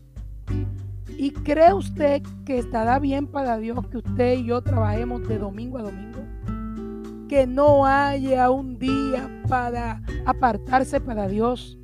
[1.17, 5.77] ¿Y cree usted que estará bien para Dios que usted y yo trabajemos de domingo
[5.77, 6.19] a domingo?
[7.29, 11.79] Que no haya un día para apartarse para Dios,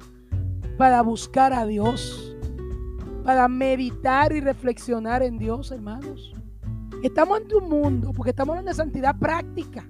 [0.78, 2.31] para buscar a Dios,
[3.24, 6.34] para meditar y reflexionar en Dios, hermanos.
[7.04, 9.84] Estamos ante un mundo, porque estamos hablando de santidad práctica.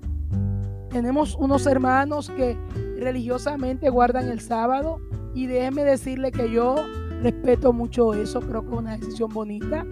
[0.89, 2.57] Tenemos unos hermanos que
[2.97, 4.99] religiosamente guardan el sábado
[5.33, 6.75] y déjeme decirle que yo
[7.21, 9.85] respeto mucho eso, creo que es una decisión bonita.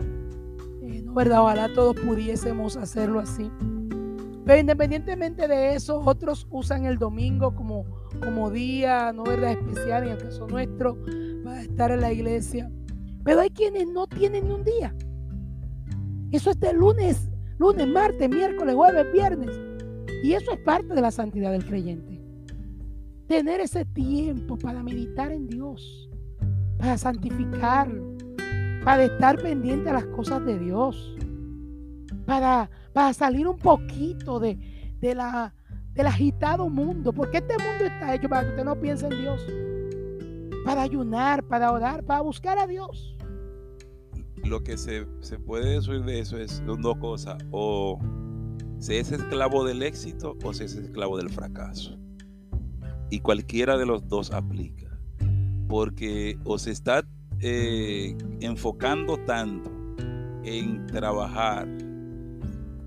[0.81, 1.41] Eh, no, ¿verdad?
[1.41, 3.49] Ojalá todos pudiésemos hacerlo así.
[4.45, 7.85] Pero independientemente de eso, otros usan el domingo como,
[8.23, 9.51] como día, ¿no verdad?
[9.51, 10.97] Especial en el caso nuestro,
[11.43, 12.71] para estar en la iglesia.
[13.23, 14.95] Pero hay quienes no tienen ni un día.
[16.31, 19.49] Eso es de lunes, lunes, martes, miércoles, jueves, viernes.
[20.23, 22.21] Y eso es parte de la santidad del creyente.
[23.27, 26.09] Tener ese tiempo para meditar en Dios,
[26.77, 28.17] para santificarlo,
[28.83, 31.15] para estar pendiente a las cosas de Dios,
[32.25, 34.57] para, para salir un poquito de,
[35.01, 35.53] la,
[35.93, 39.45] del agitado mundo, porque este mundo está hecho para que usted no piense en Dios,
[40.69, 43.17] para ayunar, para orar, para buscar a Dios.
[44.43, 47.99] Lo que se, se puede decir de eso es dos cosas, o
[48.77, 51.97] se es esclavo del éxito o se es esclavo del fracaso.
[53.09, 54.95] Y cualquiera de los dos aplica.
[55.67, 57.03] Porque o se está
[57.39, 59.71] eh, enfocando tanto
[60.43, 61.67] en trabajar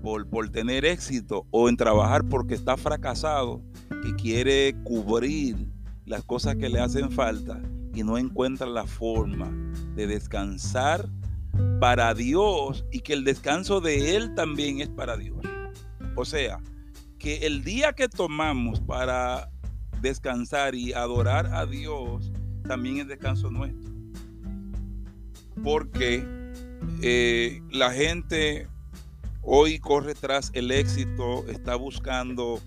[0.01, 5.67] por, por tener éxito o en trabajar porque está fracasado, que quiere cubrir
[6.05, 7.61] las cosas que le hacen falta
[7.93, 9.51] y no encuentra la forma
[9.95, 11.09] de descansar
[11.79, 15.37] para Dios y que el descanso de Él también es para Dios.
[16.15, 16.59] O sea,
[17.19, 19.49] que el día que tomamos para
[20.01, 22.31] descansar y adorar a Dios,
[22.67, 23.91] también es descanso nuestro.
[25.63, 26.25] Porque
[27.01, 28.67] eh, la gente
[29.41, 32.59] hoy corre tras el éxito, está buscando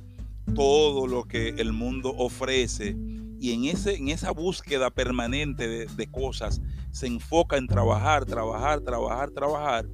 [0.54, 2.96] todo lo que el mundo ofrece
[3.38, 6.60] y en, ese, en esa búsqueda permanente de, cosas
[6.90, 9.86] se enfoca en trabajar, trabajar, trabajar, trabajar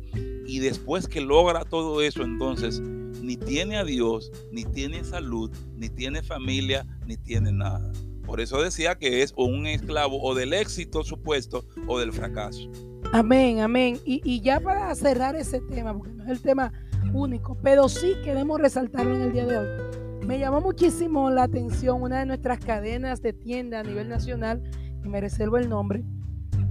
[0.47, 5.89] y después que logra todo eso entonces ni tiene a Dios, ni tiene salud, ni
[5.89, 7.93] tiene familia, ni tiene nada.
[8.25, 12.71] Por eso decía que es un esclavo o del éxito supuesto o del fracaso.
[13.13, 13.99] Amén, amén.
[14.05, 16.73] Y, ya para cerrar ese tema, porque no es el tema
[17.13, 20.02] único, pero sí queremos resaltarlo en el día de hoy.
[20.27, 24.63] Me llamó muchísimo la atención una de nuestras cadenas de tienda a nivel nacional,
[25.05, 26.05] y me reservo el nombre,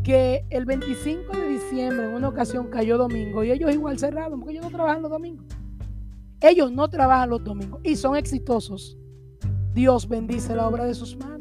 [0.04, 4.54] que el 25 de diciembre en una ocasión cayó domingo y ellos igual cerraron, porque
[4.54, 5.46] ellos no trabajan los domingos.
[6.40, 8.98] Ellos no trabajan los domingos y son exitosos.
[9.74, 11.40] Dios bendice la obra de sus manos.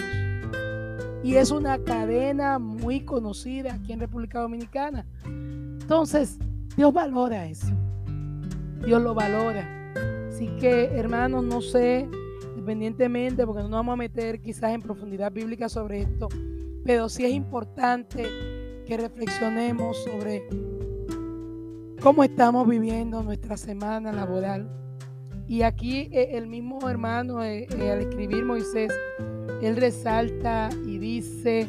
[1.22, 5.06] Y es una cadena muy conocida aquí en República Dominicana.
[5.24, 6.38] Entonces,
[6.76, 7.72] Dios valora eso.
[8.84, 9.79] Dios lo valora.
[10.40, 12.08] Así que, hermanos, no sé,
[12.56, 16.28] independientemente, porque no nos vamos a meter quizás en profundidad bíblica sobre esto,
[16.82, 18.24] pero sí es importante
[18.86, 20.48] que reflexionemos sobre
[22.00, 24.66] cómo estamos viviendo nuestra semana laboral
[25.46, 28.90] y aquí eh, el mismo hermano, eh, eh, al escribir Moisés,
[29.60, 31.68] él resalta y dice,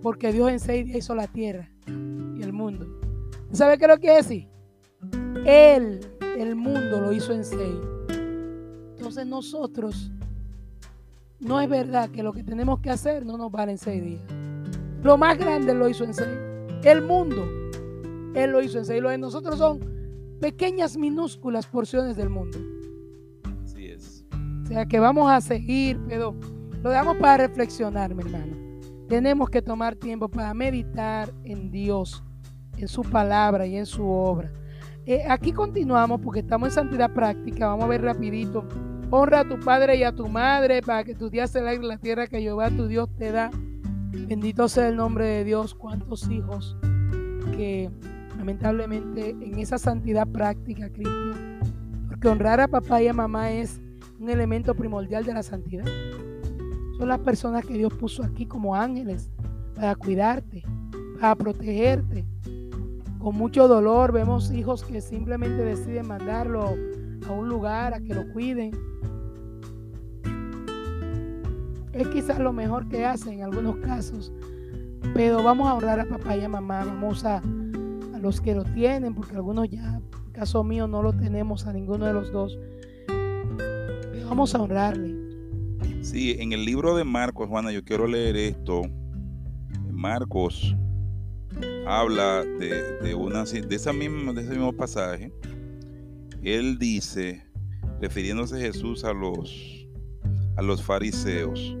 [0.00, 2.86] porque Dios en seis días hizo la tierra y el mundo.
[3.50, 4.48] ¿Sabe qué es lo que decir?
[5.44, 5.98] Él,
[6.38, 7.91] el mundo, lo hizo en seis.
[9.02, 10.10] Entonces nosotros,
[11.40, 14.22] no es verdad que lo que tenemos que hacer no nos vale en seis días.
[15.02, 16.38] Lo más grande lo hizo en seis.
[16.84, 17.44] El mundo,
[18.34, 19.02] Él lo hizo en seis.
[19.02, 19.80] Lo de nosotros son
[20.40, 22.58] pequeñas, minúsculas porciones del mundo
[24.72, 26.34] sea que vamos a seguir, pero
[26.82, 28.56] lo damos para reflexionar, mi hermano.
[29.08, 32.22] Tenemos que tomar tiempo para meditar en Dios,
[32.78, 34.50] en su palabra y en su obra.
[35.04, 37.66] Eh, aquí continuamos porque estamos en santidad práctica.
[37.66, 38.64] Vamos a ver rapidito.
[39.14, 41.98] Honra a tu padre y a tu madre para que tus días se alegren la
[41.98, 43.50] tierra que Jehová tu Dios te da.
[44.26, 45.74] Bendito sea el nombre de Dios.
[45.74, 46.78] Cuántos hijos
[47.54, 47.90] que
[48.38, 51.60] lamentablemente en esa santidad práctica, Cristian,
[52.08, 53.82] porque honrar a papá y a mamá es
[54.18, 55.84] un elemento primordial de la santidad.
[56.96, 59.28] Son las personas que Dios puso aquí como ángeles
[59.74, 60.64] para cuidarte,
[61.20, 62.24] para protegerte.
[63.18, 66.76] Con mucho dolor vemos hijos que simplemente deciden mandarlo
[67.26, 68.72] a un lugar a que lo cuiden.
[71.92, 74.32] es quizás lo mejor que hace en algunos casos.
[75.14, 78.64] Pero vamos a honrar a papá y a mamá, vamos a, a los que lo
[78.64, 82.58] tienen, porque algunos ya, en caso mío, no lo tenemos a ninguno de los dos.
[83.06, 85.14] Pero vamos a honrarle.
[86.02, 88.82] Sí, en el libro de Marcos, Juana, yo quiero leer esto.
[89.90, 90.74] Marcos
[91.86, 95.32] habla de, de, una, de, esa misma, de ese mismo pasaje.
[96.42, 97.44] Él dice,
[98.00, 99.86] refiriéndose Jesús a los,
[100.56, 101.76] a los fariseos,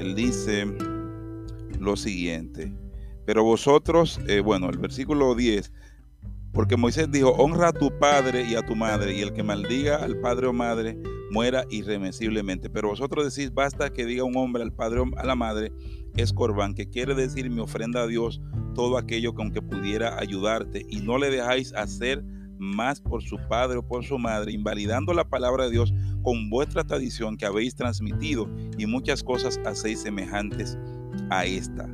[0.00, 0.66] él dice
[1.78, 2.72] lo siguiente,
[3.26, 5.72] pero vosotros, eh, bueno, el versículo 10,
[6.52, 9.96] porque Moisés dijo, honra a tu padre y a tu madre, y el que maldiga
[9.96, 10.98] al padre o madre
[11.30, 12.68] muera irremisiblemente.
[12.68, 15.72] Pero vosotros decís, basta que diga un hombre al padre o a la madre,
[16.16, 18.40] es corbán, que quiere decir mi ofrenda a Dios
[18.74, 22.22] todo aquello que aunque pudiera ayudarte, y no le dejáis hacer
[22.62, 25.92] más por su padre o por su madre, invalidando la palabra de Dios
[26.22, 28.48] con vuestra tradición que habéis transmitido,
[28.78, 30.78] y muchas cosas hacéis semejantes
[31.30, 31.88] a esta.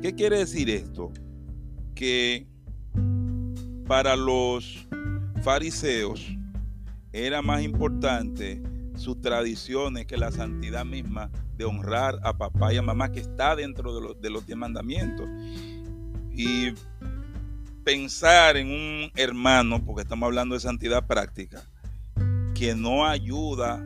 [0.00, 1.12] ¿Qué quiere decir esto?
[1.94, 2.48] Que
[3.86, 4.88] para los
[5.42, 6.36] fariseos
[7.12, 8.62] era más importante
[8.96, 13.54] sus tradiciones que la santidad misma de honrar a papá y a mamá que está
[13.54, 15.28] dentro de los, de los diez mandamientos.
[16.32, 16.72] Y
[17.84, 21.62] pensar en un hermano, porque estamos hablando de santidad práctica,
[22.54, 23.84] que no ayuda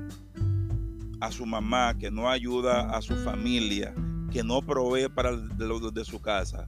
[1.21, 3.93] a su mamá, que no ayuda a su familia,
[4.31, 6.65] que no provee para los de su casa,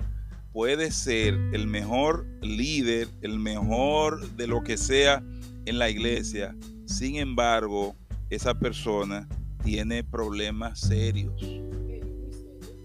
[0.53, 5.23] puede ser el mejor líder, el mejor de lo que sea
[5.67, 6.57] en la iglesia.
[6.87, 7.95] Sin embargo,
[8.31, 9.29] esa persona
[9.63, 11.61] tiene problemas serios.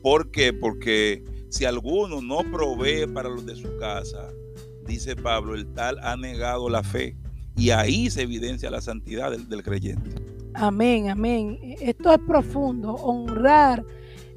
[0.04, 0.54] ¿Por qué?
[0.54, 4.30] Porque si alguno no provee para los de su casa,
[4.86, 7.18] dice Pablo, el tal ha negado la fe.
[7.58, 10.12] Y ahí se evidencia la santidad del, creyente.
[10.54, 11.58] Amén, amén.
[11.80, 12.94] Esto es profundo.
[12.96, 13.86] Honrar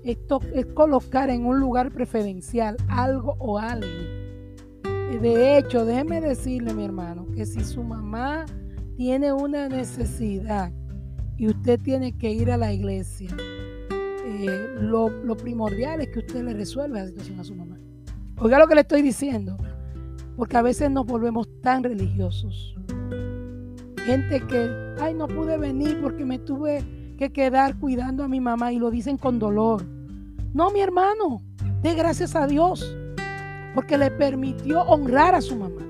[0.05, 4.09] esto es colocar en un lugar preferencial algo o alguien.
[5.21, 8.47] De hecho, déjeme decirle, mi hermano, que si su mamá
[8.97, 10.73] tiene una necesidad
[11.37, 13.29] y usted tiene que ir a la iglesia,
[14.39, 17.78] eh, lo, lo, primordial es que usted le resuelva la situación a su mamá.
[18.39, 19.57] Oiga lo que le estoy diciendo,
[20.36, 22.76] porque a veces nos volvemos tan religiosos.
[24.05, 26.84] Gente que, ay, no pude venir porque me tuve
[27.18, 29.84] que quedar cuidando a mi mamá y lo dicen con dolor.
[30.55, 31.43] No, mi hermano,
[31.82, 32.97] dé gracias a Dios
[33.74, 35.88] porque le permitió honrar a su mamá.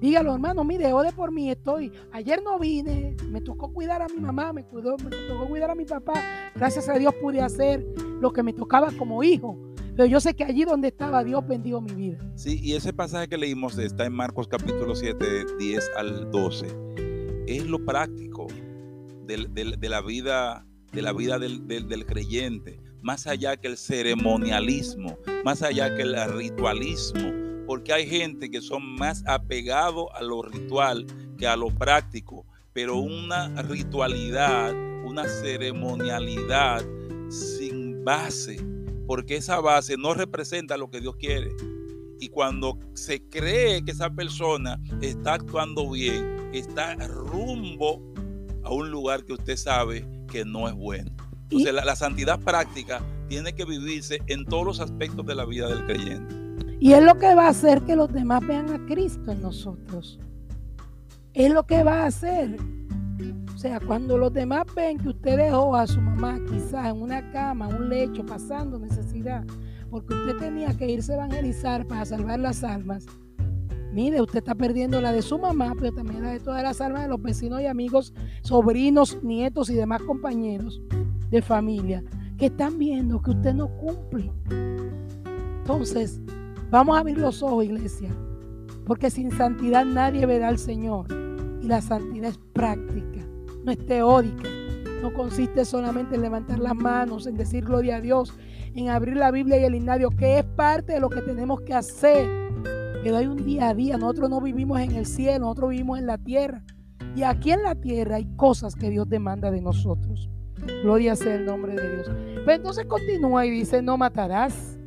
[0.00, 1.92] Dígalo, hermano, mire, ore por mí, estoy.
[2.12, 5.74] Ayer no vine, me tocó cuidar a mi mamá, me, cuidó, me tocó cuidar a
[5.74, 6.14] mi papá.
[6.54, 7.84] Gracias a Dios pude hacer
[8.20, 9.58] lo que me tocaba como hijo.
[9.96, 12.18] Pero yo sé que allí donde estaba Dios bendijo mi vida.
[12.36, 15.26] Sí, y ese pasaje que leímos está en Marcos capítulo 7,
[15.58, 16.66] 10 al 12.
[17.48, 18.46] Es lo práctico
[19.26, 19.36] de,
[19.88, 25.92] la vida, de la vida del, del, creyente, más allá que el ceremonialismo, más allá
[25.96, 31.04] que el ritualismo, porque hay gente que son más apegados a lo ritual
[31.36, 34.72] que a lo práctico, pero una ritualidad,
[35.04, 36.82] una ceremonialidad
[37.28, 38.56] sin base,
[39.06, 41.50] porque esa base no representa lo que Dios quiere.
[42.18, 48.00] Y cuando se cree que esa persona está actuando bien, está rumbo
[48.64, 51.10] a un lugar que usted sabe que no es bueno.
[51.42, 55.68] Entonces, la, la, santidad práctica tiene que vivirse en todos los aspectos de la vida
[55.68, 56.47] del creyente.
[56.80, 60.18] Y es lo que va a hacer que los demás vean a Cristo en nosotros.
[61.34, 62.56] Es lo que va a hacer.
[63.54, 67.30] O sea, cuando los demás ven que usted dejó a su mamá quizás en una
[67.32, 69.44] cama, un lecho, pasando necesidad,
[69.90, 73.06] porque usted tenía que irse a evangelizar para salvar las almas,
[73.92, 77.02] Mire, usted está perdiendo la de su mamá, pero también la de todas las almas
[77.02, 78.12] de los vecinos y amigos,
[78.42, 80.80] sobrinos, nietos y demás compañeros
[81.30, 82.04] de familia
[82.36, 84.30] que están viendo que usted no cumple.
[85.58, 86.20] Entonces,
[86.70, 88.10] vamos a abrir los ojos, iglesia,
[88.86, 91.06] porque sin santidad nadie verá al Señor.
[91.62, 93.26] Y la santidad es práctica,
[93.64, 94.48] no es teórica.
[95.02, 98.34] No consiste solamente en levantar las manos, en decir gloria a Dios,
[98.74, 101.72] en abrir la Biblia y el himnario, que es parte de lo que tenemos que
[101.72, 102.28] hacer
[103.02, 103.96] pero hay un día a día.
[103.96, 106.62] Nosotros no vivimos en el cielo, nosotros vivimos en la tierra.
[107.14, 110.28] Y aquí en la tierra hay cosas que Dios demanda de nosotros.
[110.82, 112.10] Gloria sea el nombre de Dios.
[112.44, 114.77] Pero entonces continúa y dice, no matarás,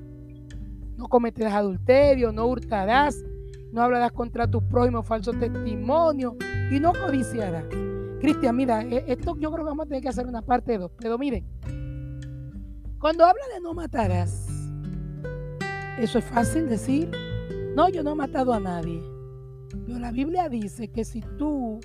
[1.01, 3.25] no cometerás adulterio, no hurtarás,
[3.71, 6.37] no hablarás contra tu prójimo falso testimonio
[6.71, 7.65] y no codiciarás.
[8.19, 10.77] Cristian, mira, e, esto yo creo que vamos a tener que hacer una parte de
[10.77, 10.91] dos.
[10.99, 11.43] Pero miren,
[12.99, 14.47] cuando habla de no matarás,
[15.97, 17.09] eso es fácil decir,
[17.75, 19.01] no, yo no he matado a nadie.
[19.87, 21.79] Pero la Biblia dice que si tú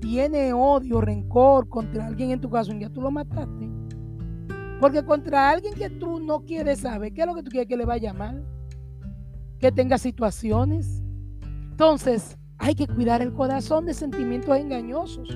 [0.00, 3.68] tienes odio, rencor contra alguien en tu caso, un día tú lo mataste,
[4.80, 7.76] Porque contra alguien que tú no quieres saber, ¿qué es lo que tú quieres que
[7.76, 8.44] le vaya mal?
[9.58, 11.02] Que tenga situaciones.
[11.70, 15.28] Entonces, hay que cuidar el corazón de sentimientos engañosos.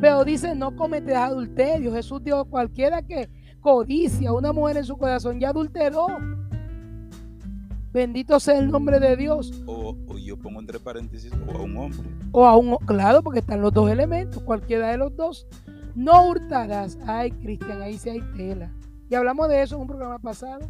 [0.00, 1.92] Pero dice, no cometerás adulterio.
[1.92, 3.28] Jesús dijo, cualquiera que
[3.60, 6.06] codicia a una mujer en su corazón ya adulteró.
[7.92, 9.52] Bendito sea el nombre de Dios.
[9.66, 12.08] O, yo pongo entre paréntesis, o a un hombre.
[12.32, 15.46] O a un, claro, porque están los dos elementos, cualquiera de los dos.
[15.94, 16.98] No hurtarás.
[17.06, 18.70] Ay, Cristian, ahí sí hay tela.
[19.08, 20.68] Y hablamos de eso en un programa pasado.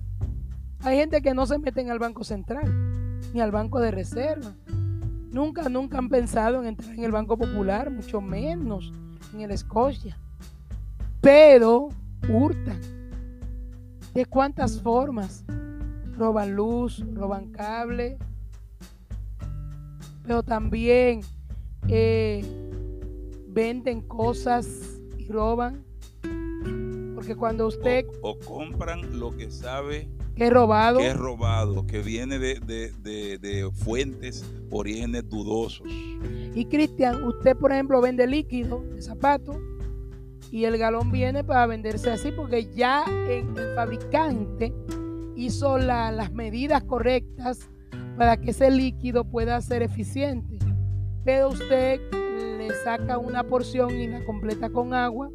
[0.82, 4.54] Hay gente que no se mete en el Banco Central, ni al Banco de Reserva.
[5.30, 8.92] Nunca, nunca han pensado en entrar en el Banco Popular, mucho menos
[9.34, 10.16] en el Escocia.
[11.20, 11.88] Pero
[12.28, 12.80] hurtan.
[14.14, 15.44] ¿De cuántas formas?
[16.20, 18.18] roban luz, roban cable,
[20.22, 21.22] pero también
[21.88, 22.44] eh,
[23.48, 24.99] venden cosas
[25.30, 25.84] roban.
[27.14, 28.06] Porque cuando usted...
[28.22, 30.98] O, compran lo que sabe que es robado.
[30.98, 35.86] Que es robado, que viene de, de, de fuentes, orígenes dudosos.
[36.54, 39.58] Y Cristian, usted por ejemplo vende líquido de zapatos
[40.50, 44.72] y el galón viene para venderse así porque ya el fabricante
[45.36, 47.68] hizo las medidas correctas
[48.16, 50.59] para que ese líquido pueda ser eficiente.
[51.24, 52.00] Pero usted
[52.58, 55.30] le saca una porción y la completa con agua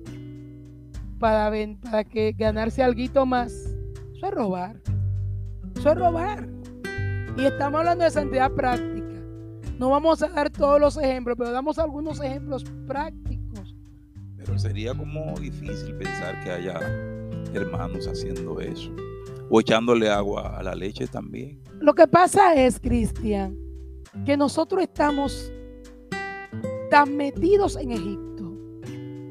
[1.20, 3.52] para, para que ganarse algo más.
[4.16, 4.82] Eso es robar.
[5.76, 6.48] Eso es robar.
[7.38, 9.22] Y estamos hablando de santidad práctica.
[9.78, 13.76] No vamos a dar todos los ejemplos, pero damos algunos ejemplos prácticos.
[14.38, 16.80] Pero sería como difícil pensar que haya
[17.54, 18.92] hermanos haciendo eso
[19.50, 21.60] o echándole agua a la leche también.
[21.80, 23.58] Lo que pasa es, Cristian,
[24.26, 25.52] que nosotros estamos
[27.04, 28.54] metidos en Egipto.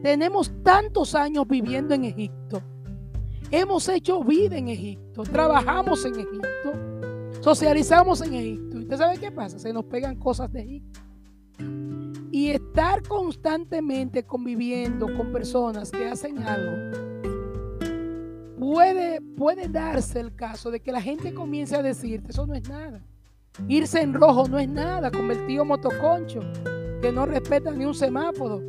[0.02, 2.60] Tenemos tantos años viviendo en Egipto.
[3.50, 5.22] Hemos hecho vida en Egipto.
[5.22, 7.40] Trabajamos en Egipto.
[7.40, 8.76] Socializamos en Egipto.
[8.76, 9.58] ¿Y usted sabe qué pasa?
[9.58, 11.00] Se nos pegan cosas de Egipto.
[12.30, 17.04] Y estar constantemente conviviendo con personas que hacen algo
[18.58, 22.68] puede, puede darse el caso de que la gente comience a decirte, eso no es
[22.68, 23.04] nada.
[23.68, 26.40] Irse en rojo no es nada, convertido motoconcho,
[27.04, 28.62] que no respeta ni un semáforo.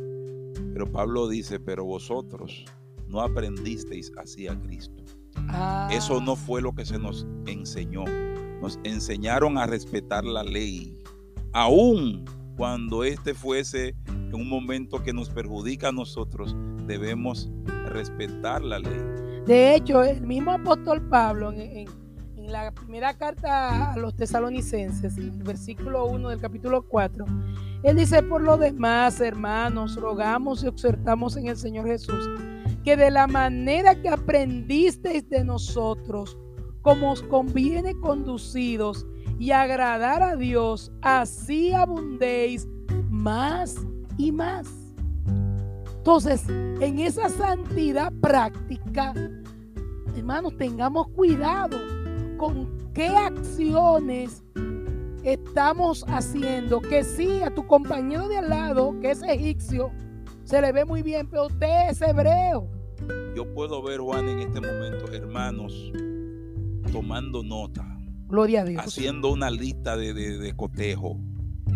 [0.74, 2.66] Pero Pablo dice, pero vosotros
[3.08, 5.02] no aprendisteis así a Cristo.
[5.48, 5.88] Ah.
[5.90, 8.04] Eso no fue lo que se nos enseñó.
[8.60, 10.98] Nos enseñaron a respetar la ley,
[11.54, 12.26] aun
[12.58, 16.54] cuando este fuese en un momento que nos perjudica a nosotros,
[16.86, 17.50] debemos
[17.86, 19.00] respetar la ley.
[19.46, 21.86] De hecho, el mismo apóstol Pablo en,
[22.36, 27.24] la primera carta a los tesalonicenses, en el versículo 1 del capítulo 4,
[27.86, 32.28] él dice, por lo demás, hermanos, rogamos y exhortamos en el Señor Jesús,
[32.82, 36.36] que de la manera que aprendisteis de nosotros,
[36.82, 39.06] como os conviene conducidos
[39.38, 42.66] y agradar a Dios, así abundéis
[43.08, 43.76] más
[44.18, 44.66] y más.
[45.98, 49.14] Entonces, en esa santidad práctica,
[50.16, 51.78] hermanos, tengamos cuidado
[52.36, 54.42] con qué acciones
[55.32, 56.80] estamos haciendo.
[56.80, 59.90] Que sí, a tu compañero de al lado, que es egipcio,
[60.44, 62.70] se le ve muy bien, pero usted es hebreo.
[63.34, 65.92] Yo puedo ver, Juan, en este momento, hermanos,
[66.90, 67.84] tomando nota.
[68.28, 68.82] Gloria a Dios.
[68.84, 71.18] Haciendo una lista de, de cotejo,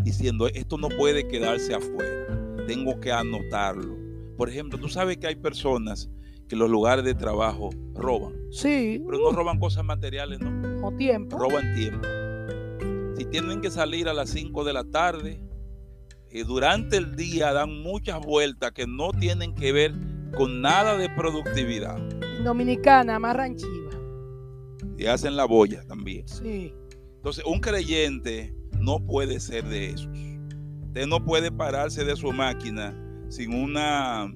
[0.03, 2.27] diciendo, esto no puede quedarse afuera,
[2.67, 4.01] tengo que anotarlo
[4.41, 6.11] por ejemplo, tú sabes que hay personas
[6.49, 8.33] que los lugares de trabajo roban.
[8.51, 8.99] Sí.
[9.05, 10.87] Pero no roban cosas materiales, ¿no?
[10.89, 11.37] O tiempo.
[11.37, 12.09] Roban tiempo.
[13.21, 15.43] Si tienen que salir a las 5 de la tarde,
[16.31, 19.93] y eh, durante el día dan muchas vueltas que no tienen que ver
[20.35, 21.99] con nada de productividad.
[22.43, 23.91] Dominicana, más ranchiva.
[24.97, 26.27] Y hacen la boya también.
[26.27, 26.73] Sí.
[27.17, 30.09] Entonces, un creyente no puede ser de esos.
[30.87, 32.97] Usted no puede pararse de su máquina
[33.29, 34.35] sin una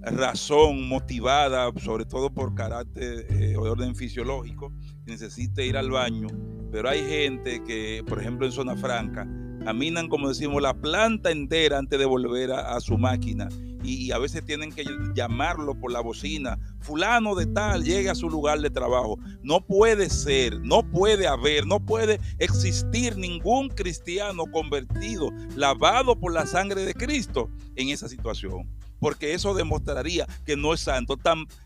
[0.00, 4.72] razón motivada, sobre todo por carácter eh, o orden fisiológico,
[5.06, 6.26] necesite ir al baño.
[6.70, 9.26] Pero hay gente que, por ejemplo, en zona franca,
[9.64, 13.48] caminan, como decimos, la planta entera antes de volver a su máquina
[13.82, 16.58] y, a veces tienen que llamarlo por la bocina.
[16.80, 19.18] Fulano de tal llegue a su lugar de trabajo.
[19.42, 26.46] No puede ser, no puede haber, no puede existir ningún cristiano convertido, lavado por la
[26.46, 28.68] sangre de Cristo en esa situación.
[29.00, 31.16] Porque eso demostraría que no es santo.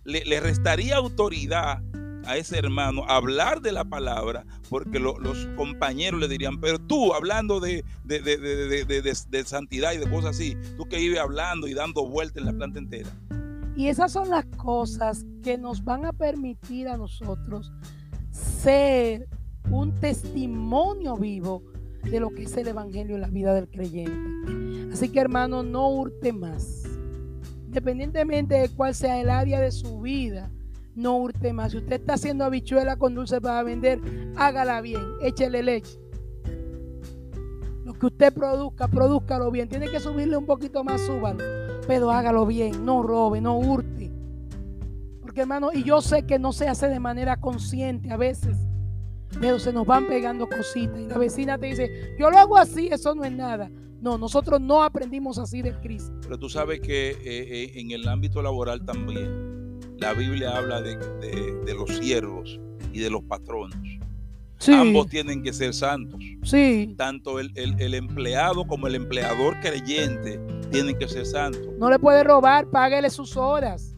[0.04, 1.82] le restaría autoridad
[2.26, 7.60] a ese hermano hablar de la palabra, porque los compañeros le dirían, pero tú hablando
[7.60, 12.46] de, de, santidad y de cosas así, tú que vives hablando y dando vueltas en
[12.46, 13.10] la planta entera.
[13.76, 17.72] Y esas son las cosas que nos van a permitir a nosotros
[18.30, 19.28] ser
[19.70, 21.62] un testimonio vivo
[22.02, 24.92] de lo que es el Evangelio en la vida del creyente.
[24.92, 26.82] Así que hermano, no hurte más.
[27.66, 30.50] Independientemente de cuál sea el área de su vida,
[30.94, 31.72] no hurte más.
[31.72, 34.00] Si usted está haciendo habichuela con dulce para vender,
[34.36, 35.98] hágala bien, échele leche.
[37.84, 39.68] Lo que usted produzca, produzcalo bien.
[39.68, 41.42] Tiene que subirle un poquito más, súbalo.
[41.86, 44.12] Pero hágalo bien, no robe, no hurte.
[45.20, 48.56] Porque hermano, y yo sé que no se hace de manera consciente a veces.
[49.40, 51.00] Pero se nos van pegando cositas.
[51.00, 53.70] Y la vecina te dice, yo lo hago así, eso no es nada.
[54.00, 56.12] No, nosotros no aprendimos así de Cristo.
[56.22, 59.61] Pero tú sabes que eh, eh, en el ámbito laboral también
[59.98, 60.96] la Biblia habla de,
[61.74, 62.60] los siervos
[62.92, 63.76] y de los patronos.
[64.68, 66.20] Ambos tienen que ser santos.
[66.44, 66.94] Sí.
[66.96, 70.40] Tanto el, empleado como el empleador creyente
[70.70, 71.68] tienen que ser santos.
[71.78, 73.96] No le puede robar, páguele sus horas.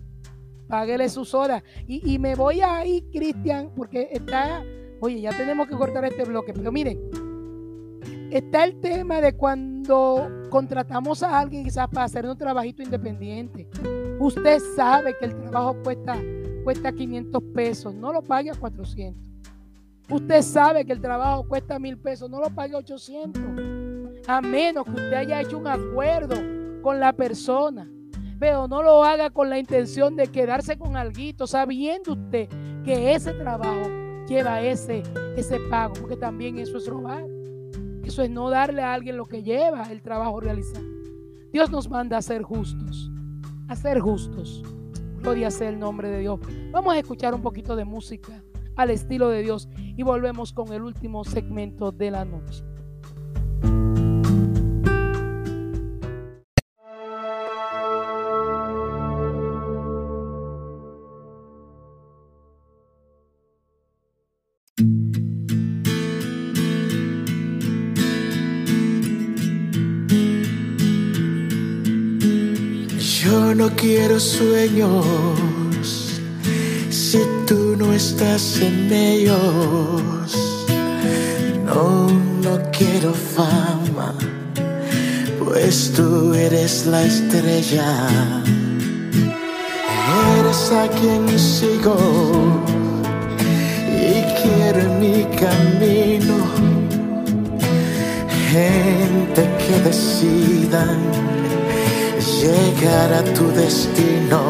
[0.68, 1.62] Páguele sus horas.
[1.86, 4.64] Y, y me voy ahí, Cristian, porque está,
[5.00, 6.98] oye, ya tenemos que cortar este bloque, pero miren,
[8.30, 13.68] está el tema de cuando contratamos a alguien quizás para hacer un trabajito independiente.
[14.24, 16.16] Usted sabe que el trabajo cuesta,
[16.64, 19.22] cuesta 500 pesos, no lo pague a 400.
[20.08, 23.42] Usted sabe que el trabajo cuesta mil pesos, no lo pague a 800.
[24.26, 26.36] A menos que usted haya hecho un acuerdo
[26.80, 27.86] con la persona.
[28.40, 32.48] Pero no lo haga con la intención de quedarse con algo, sabiendo usted
[32.82, 33.90] que ese trabajo
[34.26, 35.02] lleva ese,
[35.36, 37.26] ese pago, porque también eso es robar.
[38.02, 40.86] Eso es no darle a alguien lo que lleva el trabajo realizado.
[41.52, 43.10] Dios nos manda a ser justos
[43.68, 44.62] a ser justos.
[45.18, 46.40] Gloria sea el nombre de Dios.
[46.70, 48.42] Vamos a escuchar un poquito de música
[48.76, 52.64] al estilo de Dios y volvemos con el último segmento de la noche.
[73.64, 75.06] No quiero sueños
[76.90, 80.36] si tú no estás en ellos.
[81.64, 82.08] No,
[82.42, 84.14] no quiero fama,
[85.42, 87.86] pues tú eres la estrella.
[90.38, 91.96] Eres a quien sigo
[93.88, 94.12] y
[94.42, 96.36] quiero en mi camino
[98.52, 100.98] gente que decidan
[102.44, 104.40] llegar a tu destino.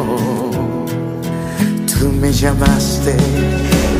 [1.87, 3.15] Tú me llamaste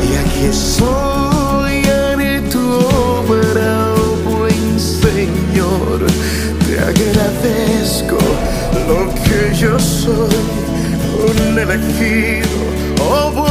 [0.07, 2.65] y aquí estoy, haré tu
[3.19, 5.99] obra, oh buen Señor.
[6.65, 8.17] Te agradezco
[8.89, 10.45] lo que yo soy,
[11.29, 12.49] un elegido,
[13.01, 13.44] oh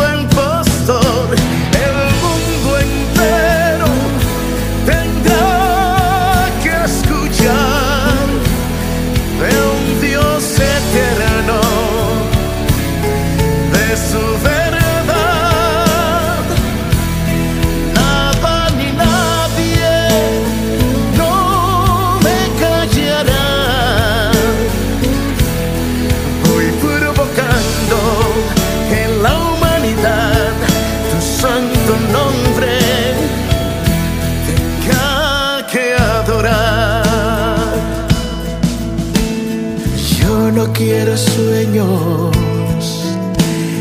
[40.84, 42.30] quiero sueños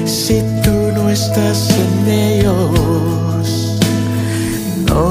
[0.05, 3.77] si tú no estás en ellos.
[4.87, 5.05] No,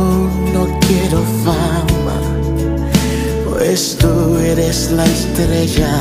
[0.55, 2.18] no quiero fama,
[3.47, 5.95] pues tú eres la estrella.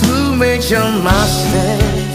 [0.00, 1.64] Tú me llamaste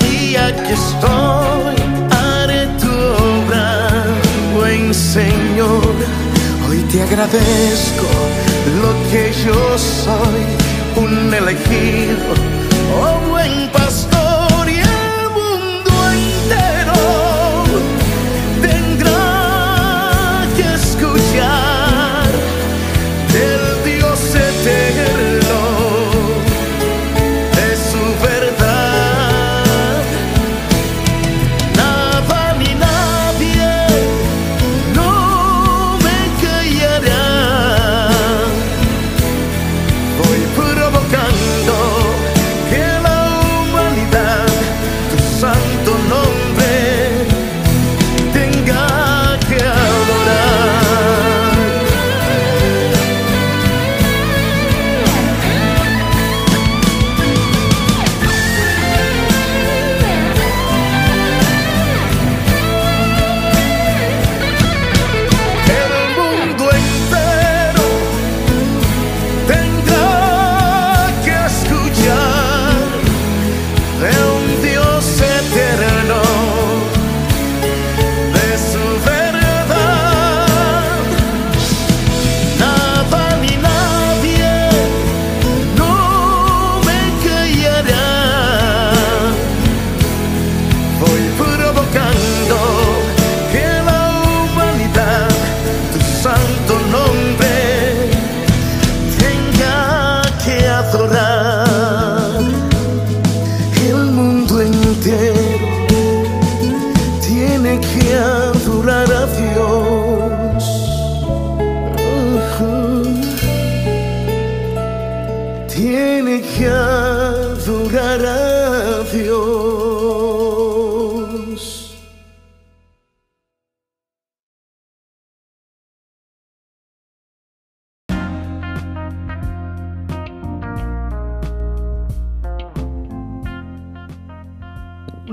[0.09, 1.75] y aquí estoy,
[2.21, 2.93] haré tu
[3.31, 3.89] obra,
[4.55, 5.93] buen Señor.
[6.69, 8.09] Hoy te agradezco
[8.81, 10.63] lo que yo soy
[10.95, 12.52] un elegido,
[12.95, 13.22] oh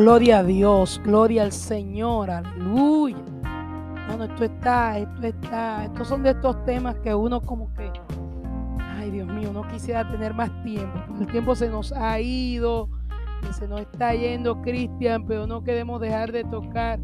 [0.01, 3.19] Gloria a Dios, gloria al Señor, aleluya.
[4.09, 7.93] Bueno, esto está, esto está, estos son de estos temas que uno como que,
[8.97, 10.99] ay Dios mío, no quisiera tener más tiempo.
[11.21, 12.89] El tiempo se nos ha ido,
[13.53, 16.99] se nos está yendo, Cristian, pero no queremos dejar de tocar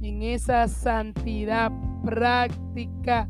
[0.00, 1.70] en esa santidad
[2.06, 3.28] práctica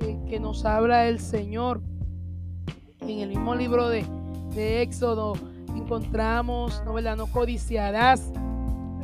[0.00, 1.80] eh, que nos habla el Señor.
[3.02, 4.04] En el mismo libro de,
[4.52, 5.34] de Éxodo
[5.76, 7.16] encontramos, no, ¿verdad?
[7.16, 8.32] no codiciarás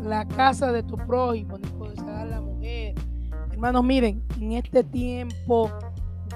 [0.05, 2.95] la casa de tu prójimo, ni codiciarás la mujer.
[3.51, 5.71] Hermanos, miren, en este tiempo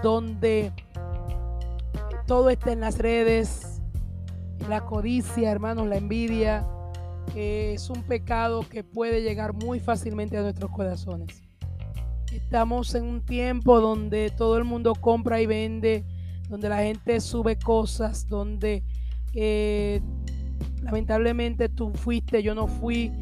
[0.02, 0.72] donde
[2.26, 3.80] todo está en las redes,
[4.68, 6.66] la codicia, hermanos, la envidia,
[7.34, 11.42] es un pecado que puede llegar muy fácilmente a nuestros corazones.
[12.32, 16.04] Estamos en un tiempo donde todo el mundo compra y vende,
[16.48, 18.82] donde la gente sube cosas, donde
[19.34, 20.00] eh,
[20.82, 23.12] lamentablemente tú fuiste, yo no fui,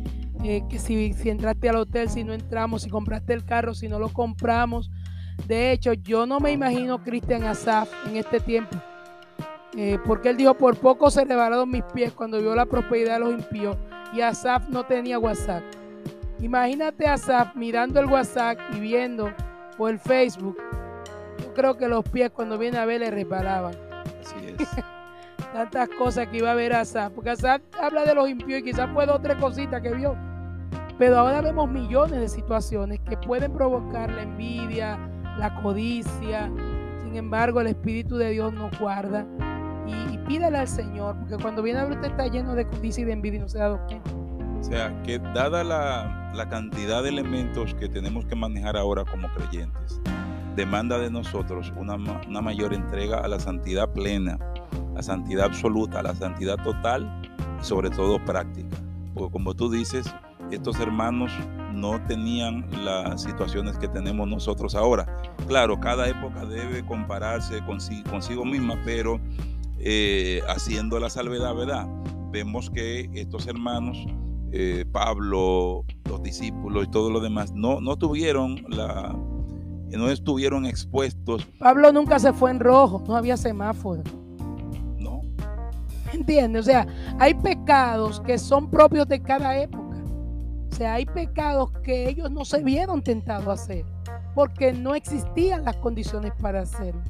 [0.45, 3.89] eh, que si, si entraste al hotel, si no entramos, si compraste el carro, si
[3.89, 4.91] no lo compramos.
[5.47, 8.77] De hecho, yo no me imagino Cristian Asaf en este tiempo.
[9.77, 13.21] Eh, porque él dijo, por poco se rebalaron mis pies cuando vio la prosperidad de
[13.21, 13.77] los impíos.
[14.15, 15.63] Y Asaf no tenía WhatsApp.
[16.41, 19.33] Imagínate a Asaf mirando el WhatsApp y viendo
[19.79, 20.57] o el Facebook.
[21.43, 23.75] Yo creo que los pies cuando viene a ver le resbalaban.
[24.21, 24.69] Así es.
[25.57, 27.15] Tantas cosas que iba a ver Asaf.
[27.15, 30.15] Porque Asaf habla de los impíos y quizás fue dos o tres cositas que vio.
[30.99, 34.99] Pero ahora vemos millones de situaciones que pueden provocar la envidia,
[35.39, 36.53] la codicia.
[37.03, 39.27] Sin embargo, el Espíritu de Dios nos guarda.
[39.87, 43.01] Y, y pídale al Señor, porque cuando viene a ver usted está lleno de codicia
[43.01, 44.11] y de envidia y no se da cuenta.
[44.61, 49.27] O sea, que dada la, la cantidad de elementos que tenemos que manejar ahora como
[49.33, 50.03] creyentes,
[50.55, 54.39] demanda de nosotros una, una mayor entrega a la santidad plena,
[54.97, 57.07] la santidad absoluta, la santidad total
[57.61, 58.75] y sobre todo práctica.
[59.13, 60.07] Porque como tú dices,
[60.51, 61.31] estos hermanos
[61.75, 65.07] no tenían las situaciones que tenemos nosotros ahora.
[65.49, 69.21] Claro, cada época debe compararse consigo, consigo misma, pero
[69.79, 71.87] eh, haciendo la salvedad, ¿verdad?
[72.31, 73.99] Vemos que estos hermanos,
[74.53, 79.15] eh, Pablo, los discípulos y todo lo demás, no, no tuvieron la,
[79.91, 84.03] no estuvieron expuestos, Pablo nunca se fue en rojo, no había semáforo.
[86.21, 86.63] ¿Entiendes?
[86.63, 86.87] O sea,
[87.19, 89.97] hay pecados que son propios de cada época.
[90.71, 93.85] O sea, hay pecados que ellos no se vieron tentados a hacer
[94.35, 97.01] porque no existían las condiciones para hacerlo.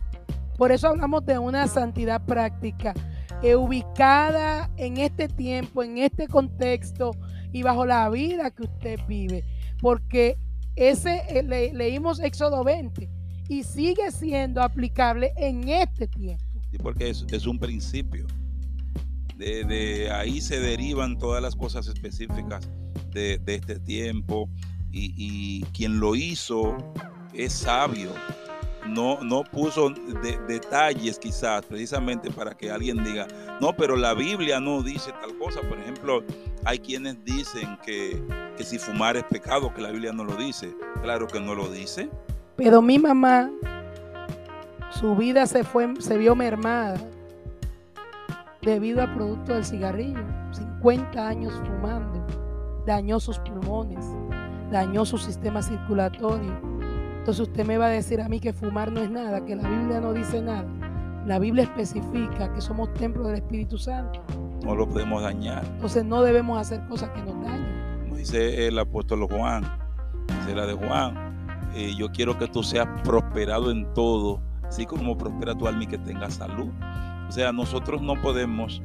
[0.56, 2.94] Por eso hablamos de una santidad práctica
[3.42, 7.10] eh, ubicada en este tiempo, en este contexto
[7.52, 9.44] y bajo la vida que usted vive.
[9.80, 10.36] Porque
[10.76, 13.08] ese eh, le- leímos Éxodo 20
[13.48, 16.44] y sigue siendo aplicable en este tiempo.
[16.70, 18.26] Sí, porque es un principio.
[19.36, 22.68] De, ahí se derivan todas las cosas específicas
[23.12, 24.48] de, este tiempo
[24.90, 26.76] y, quien lo hizo
[27.34, 28.10] es sabio.
[28.88, 33.26] No, no puso de- detalles quizás precisamente para que alguien diga,
[33.60, 35.60] no, pero la Biblia no dice tal cosa.
[35.68, 36.22] Por ejemplo,
[36.64, 38.22] hay quienes dicen que,
[38.56, 40.72] que si fumar es pecado, que la Biblia no lo dice.
[41.02, 42.08] Claro que no lo dice.
[42.56, 43.50] Pero mi mamá,
[44.98, 46.96] su vida se fue, se vio mermada
[48.66, 50.20] debido al producto del cigarrillo.
[50.50, 52.26] 50 años fumando,
[52.84, 54.04] dañó sus pulmones,
[54.70, 56.60] dañó su sistema circulatorio.
[57.18, 59.68] Entonces usted me va a decir a mí que fumar no es nada, que la
[59.68, 60.66] Biblia no dice nada.
[61.26, 64.20] La Biblia especifica que somos templo del Espíritu Santo.
[64.64, 65.64] No lo podemos dañar.
[65.64, 68.02] Entonces no debemos hacer cosas que nos dañen.
[68.04, 69.64] como dice el apóstol Juan,
[70.28, 71.36] dice la de Juan,
[71.74, 75.86] eh, yo quiero que tú seas prosperado en todo, así como prospera tu alma y
[75.86, 76.68] que tengas salud.
[77.28, 78.82] O sea, nosotros no podemos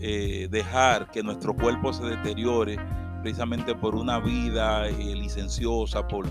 [0.00, 2.78] eh, dejar que nuestro cuerpo se deteriore
[3.22, 6.26] precisamente por una vida eh, licenciosa, por,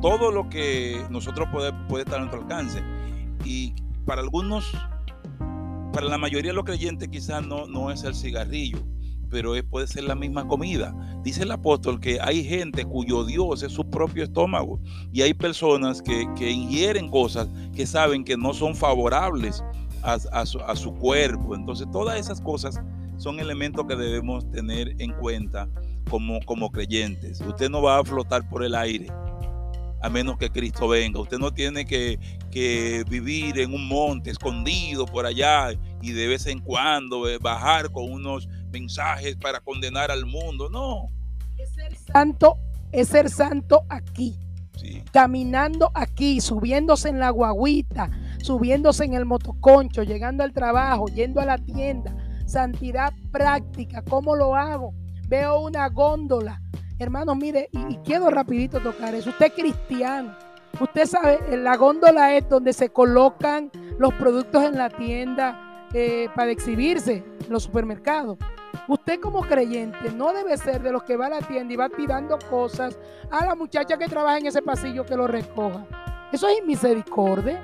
[0.00, 2.82] todo lo que nosotros puede, puede estar a nuestro alcance.
[3.44, 3.74] Y
[4.06, 4.72] para algunos,
[5.92, 8.78] para la mayoría de los creyentes quizás no, no es el cigarrillo,
[9.30, 10.94] pero es- puede ser la misma comida.
[11.22, 14.80] Dice el apóstol que hay gente cuyo Dios es su propio estómago
[15.12, 19.62] y hay personas que, que ingieren cosas que saben que no son favorables
[20.04, 21.54] a, a su, a su cuerpo.
[21.54, 22.80] Entonces todas esas cosas
[23.16, 25.68] son elementos que debemos tener en cuenta
[26.10, 27.40] como, como creyentes.
[27.40, 29.08] Usted no va a flotar por el aire
[30.04, 31.18] a menos que Cristo venga.
[31.18, 32.18] Usted no tiene que,
[32.50, 35.70] que, vivir en un monte escondido por allá
[36.02, 40.68] y de vez en cuando eh, bajar con unos mensajes para condenar al mundo.
[40.68, 41.08] No.
[41.56, 42.58] Es ser santo,
[42.92, 44.36] es ser santo aquí.
[45.10, 48.10] Caminando aquí, subiéndose en la guaguita,
[48.44, 52.14] subiéndose en el motoconcho, llegando al trabajo, yendo a la tienda.
[52.46, 54.02] Santidad práctica.
[54.02, 54.92] ¿Cómo lo hago?
[55.28, 56.60] Veo una góndola
[56.98, 59.30] Hermano, mire, y, quiero rapidito tocar eso.
[59.30, 60.36] Usted es cristiano.
[60.80, 66.50] Usted sabe, la góndola es donde se colocan los productos en la tienda eh, para
[66.50, 68.38] exhibirse en los supermercados.
[68.86, 71.88] Usted como creyente no debe ser de los que va a la tienda y va
[71.88, 72.98] tirando cosas
[73.30, 75.86] a la muchacha que trabaja en ese pasillo que lo recoja.
[76.32, 77.60] Eso es misericordia.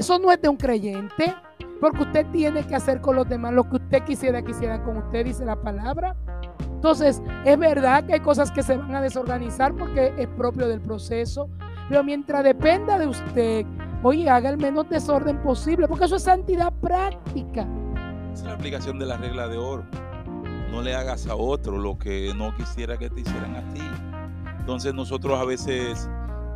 [0.00, 1.36] Eso no es de un creyente.
[1.78, 4.96] Porque usted tiene que hacer con los demás lo que usted quisiera que hicieran con
[4.96, 6.16] usted, dice la palabra.
[6.60, 10.80] Entonces, es verdad que hay cosas que se van a desorganizar porque es propio del
[10.80, 11.48] proceso,
[11.88, 13.66] pero mientras dependa de usted,
[14.02, 17.66] oye, haga el menos desorden posible, porque eso es santidad práctica.
[18.32, 19.84] Es la aplicación de la regla de oro.
[20.70, 23.82] No le hagas a otro lo que no quisiera que te hicieran a ti.
[24.58, 26.08] Entonces nosotros a veces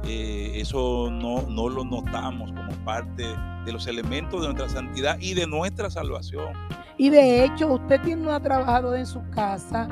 [0.07, 3.25] eh, eso no, no lo notamos como parte
[3.65, 6.53] de los elementos de nuestra santidad y de nuestra salvación.
[6.97, 9.89] Y de hecho, usted tiene una trabajadora en su casa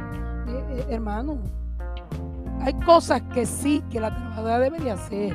[0.46, 1.38] eh, eh, hermano,
[2.60, 5.34] hay cosas que sí, que la trabajadora debería hacer,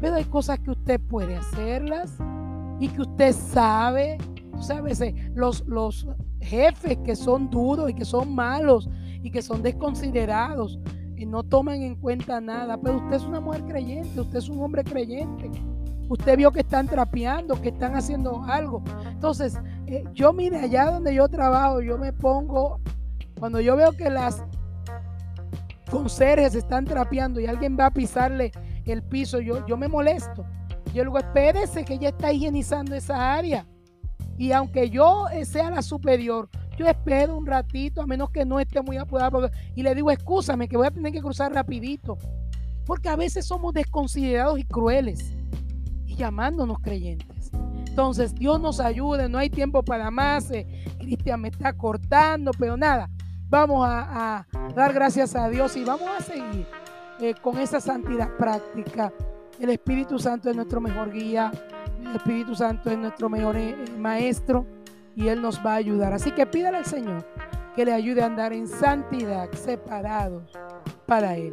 [0.00, 2.12] pero hay cosas que usted puede hacerlas
[2.78, 4.18] y que usted sabe.
[4.60, 5.02] sabes
[5.34, 6.06] los, los
[6.40, 8.88] jefes que son duros y que son malos
[9.22, 10.78] y que son desconsiderados
[11.20, 14.58] y no toman en cuenta nada, pero usted es una mujer creyente, usted es un
[14.62, 15.50] hombre creyente.
[16.08, 18.82] Usted vio que están trapeando, que están haciendo algo.
[19.06, 22.80] Entonces, eh, yo mire, allá donde yo trabajo, yo me pongo
[23.38, 24.42] cuando yo veo que las
[25.90, 28.50] conserjes están trapeando y alguien va a pisarle
[28.86, 30.46] el piso, yo, yo me molesto.
[30.94, 33.66] Yo luego espérese que ella está higienizando esa área.
[34.38, 36.48] Y aunque yo sea la superior,
[36.80, 39.50] yo espero un ratito, a menos que no esté muy apurado.
[39.74, 42.16] Y le digo, escúchame, que voy a tener que cruzar rapidito.
[42.86, 45.34] Porque a veces somos desconsiderados y crueles.
[46.06, 47.50] Y llamándonos creyentes.
[47.86, 50.50] Entonces, Dios nos ayude, no hay tiempo para más.
[50.50, 50.66] Eh,
[50.98, 53.10] Cristian me está cortando, pero nada.
[53.50, 56.66] Vamos a, dar gracias a Dios y vamos a seguir
[57.20, 59.12] eh, con esa santidad práctica.
[59.58, 61.52] El Espíritu Santo es nuestro mejor guía,
[62.00, 64.64] el Espíritu Santo es nuestro mejor eh, maestro
[65.14, 66.12] y Él nos va a ayudar.
[66.12, 67.26] Así que pídale al Señor
[67.74, 70.52] que le ayude a andar en santidad, separados
[71.06, 71.52] para Él.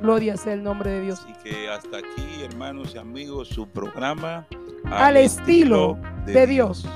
[0.00, 1.20] Gloria sea el nombre de Dios.
[1.24, 4.46] Así que hasta aquí, hermanos y amigos, su programa
[4.90, 6.86] al, estilo, de, Dios.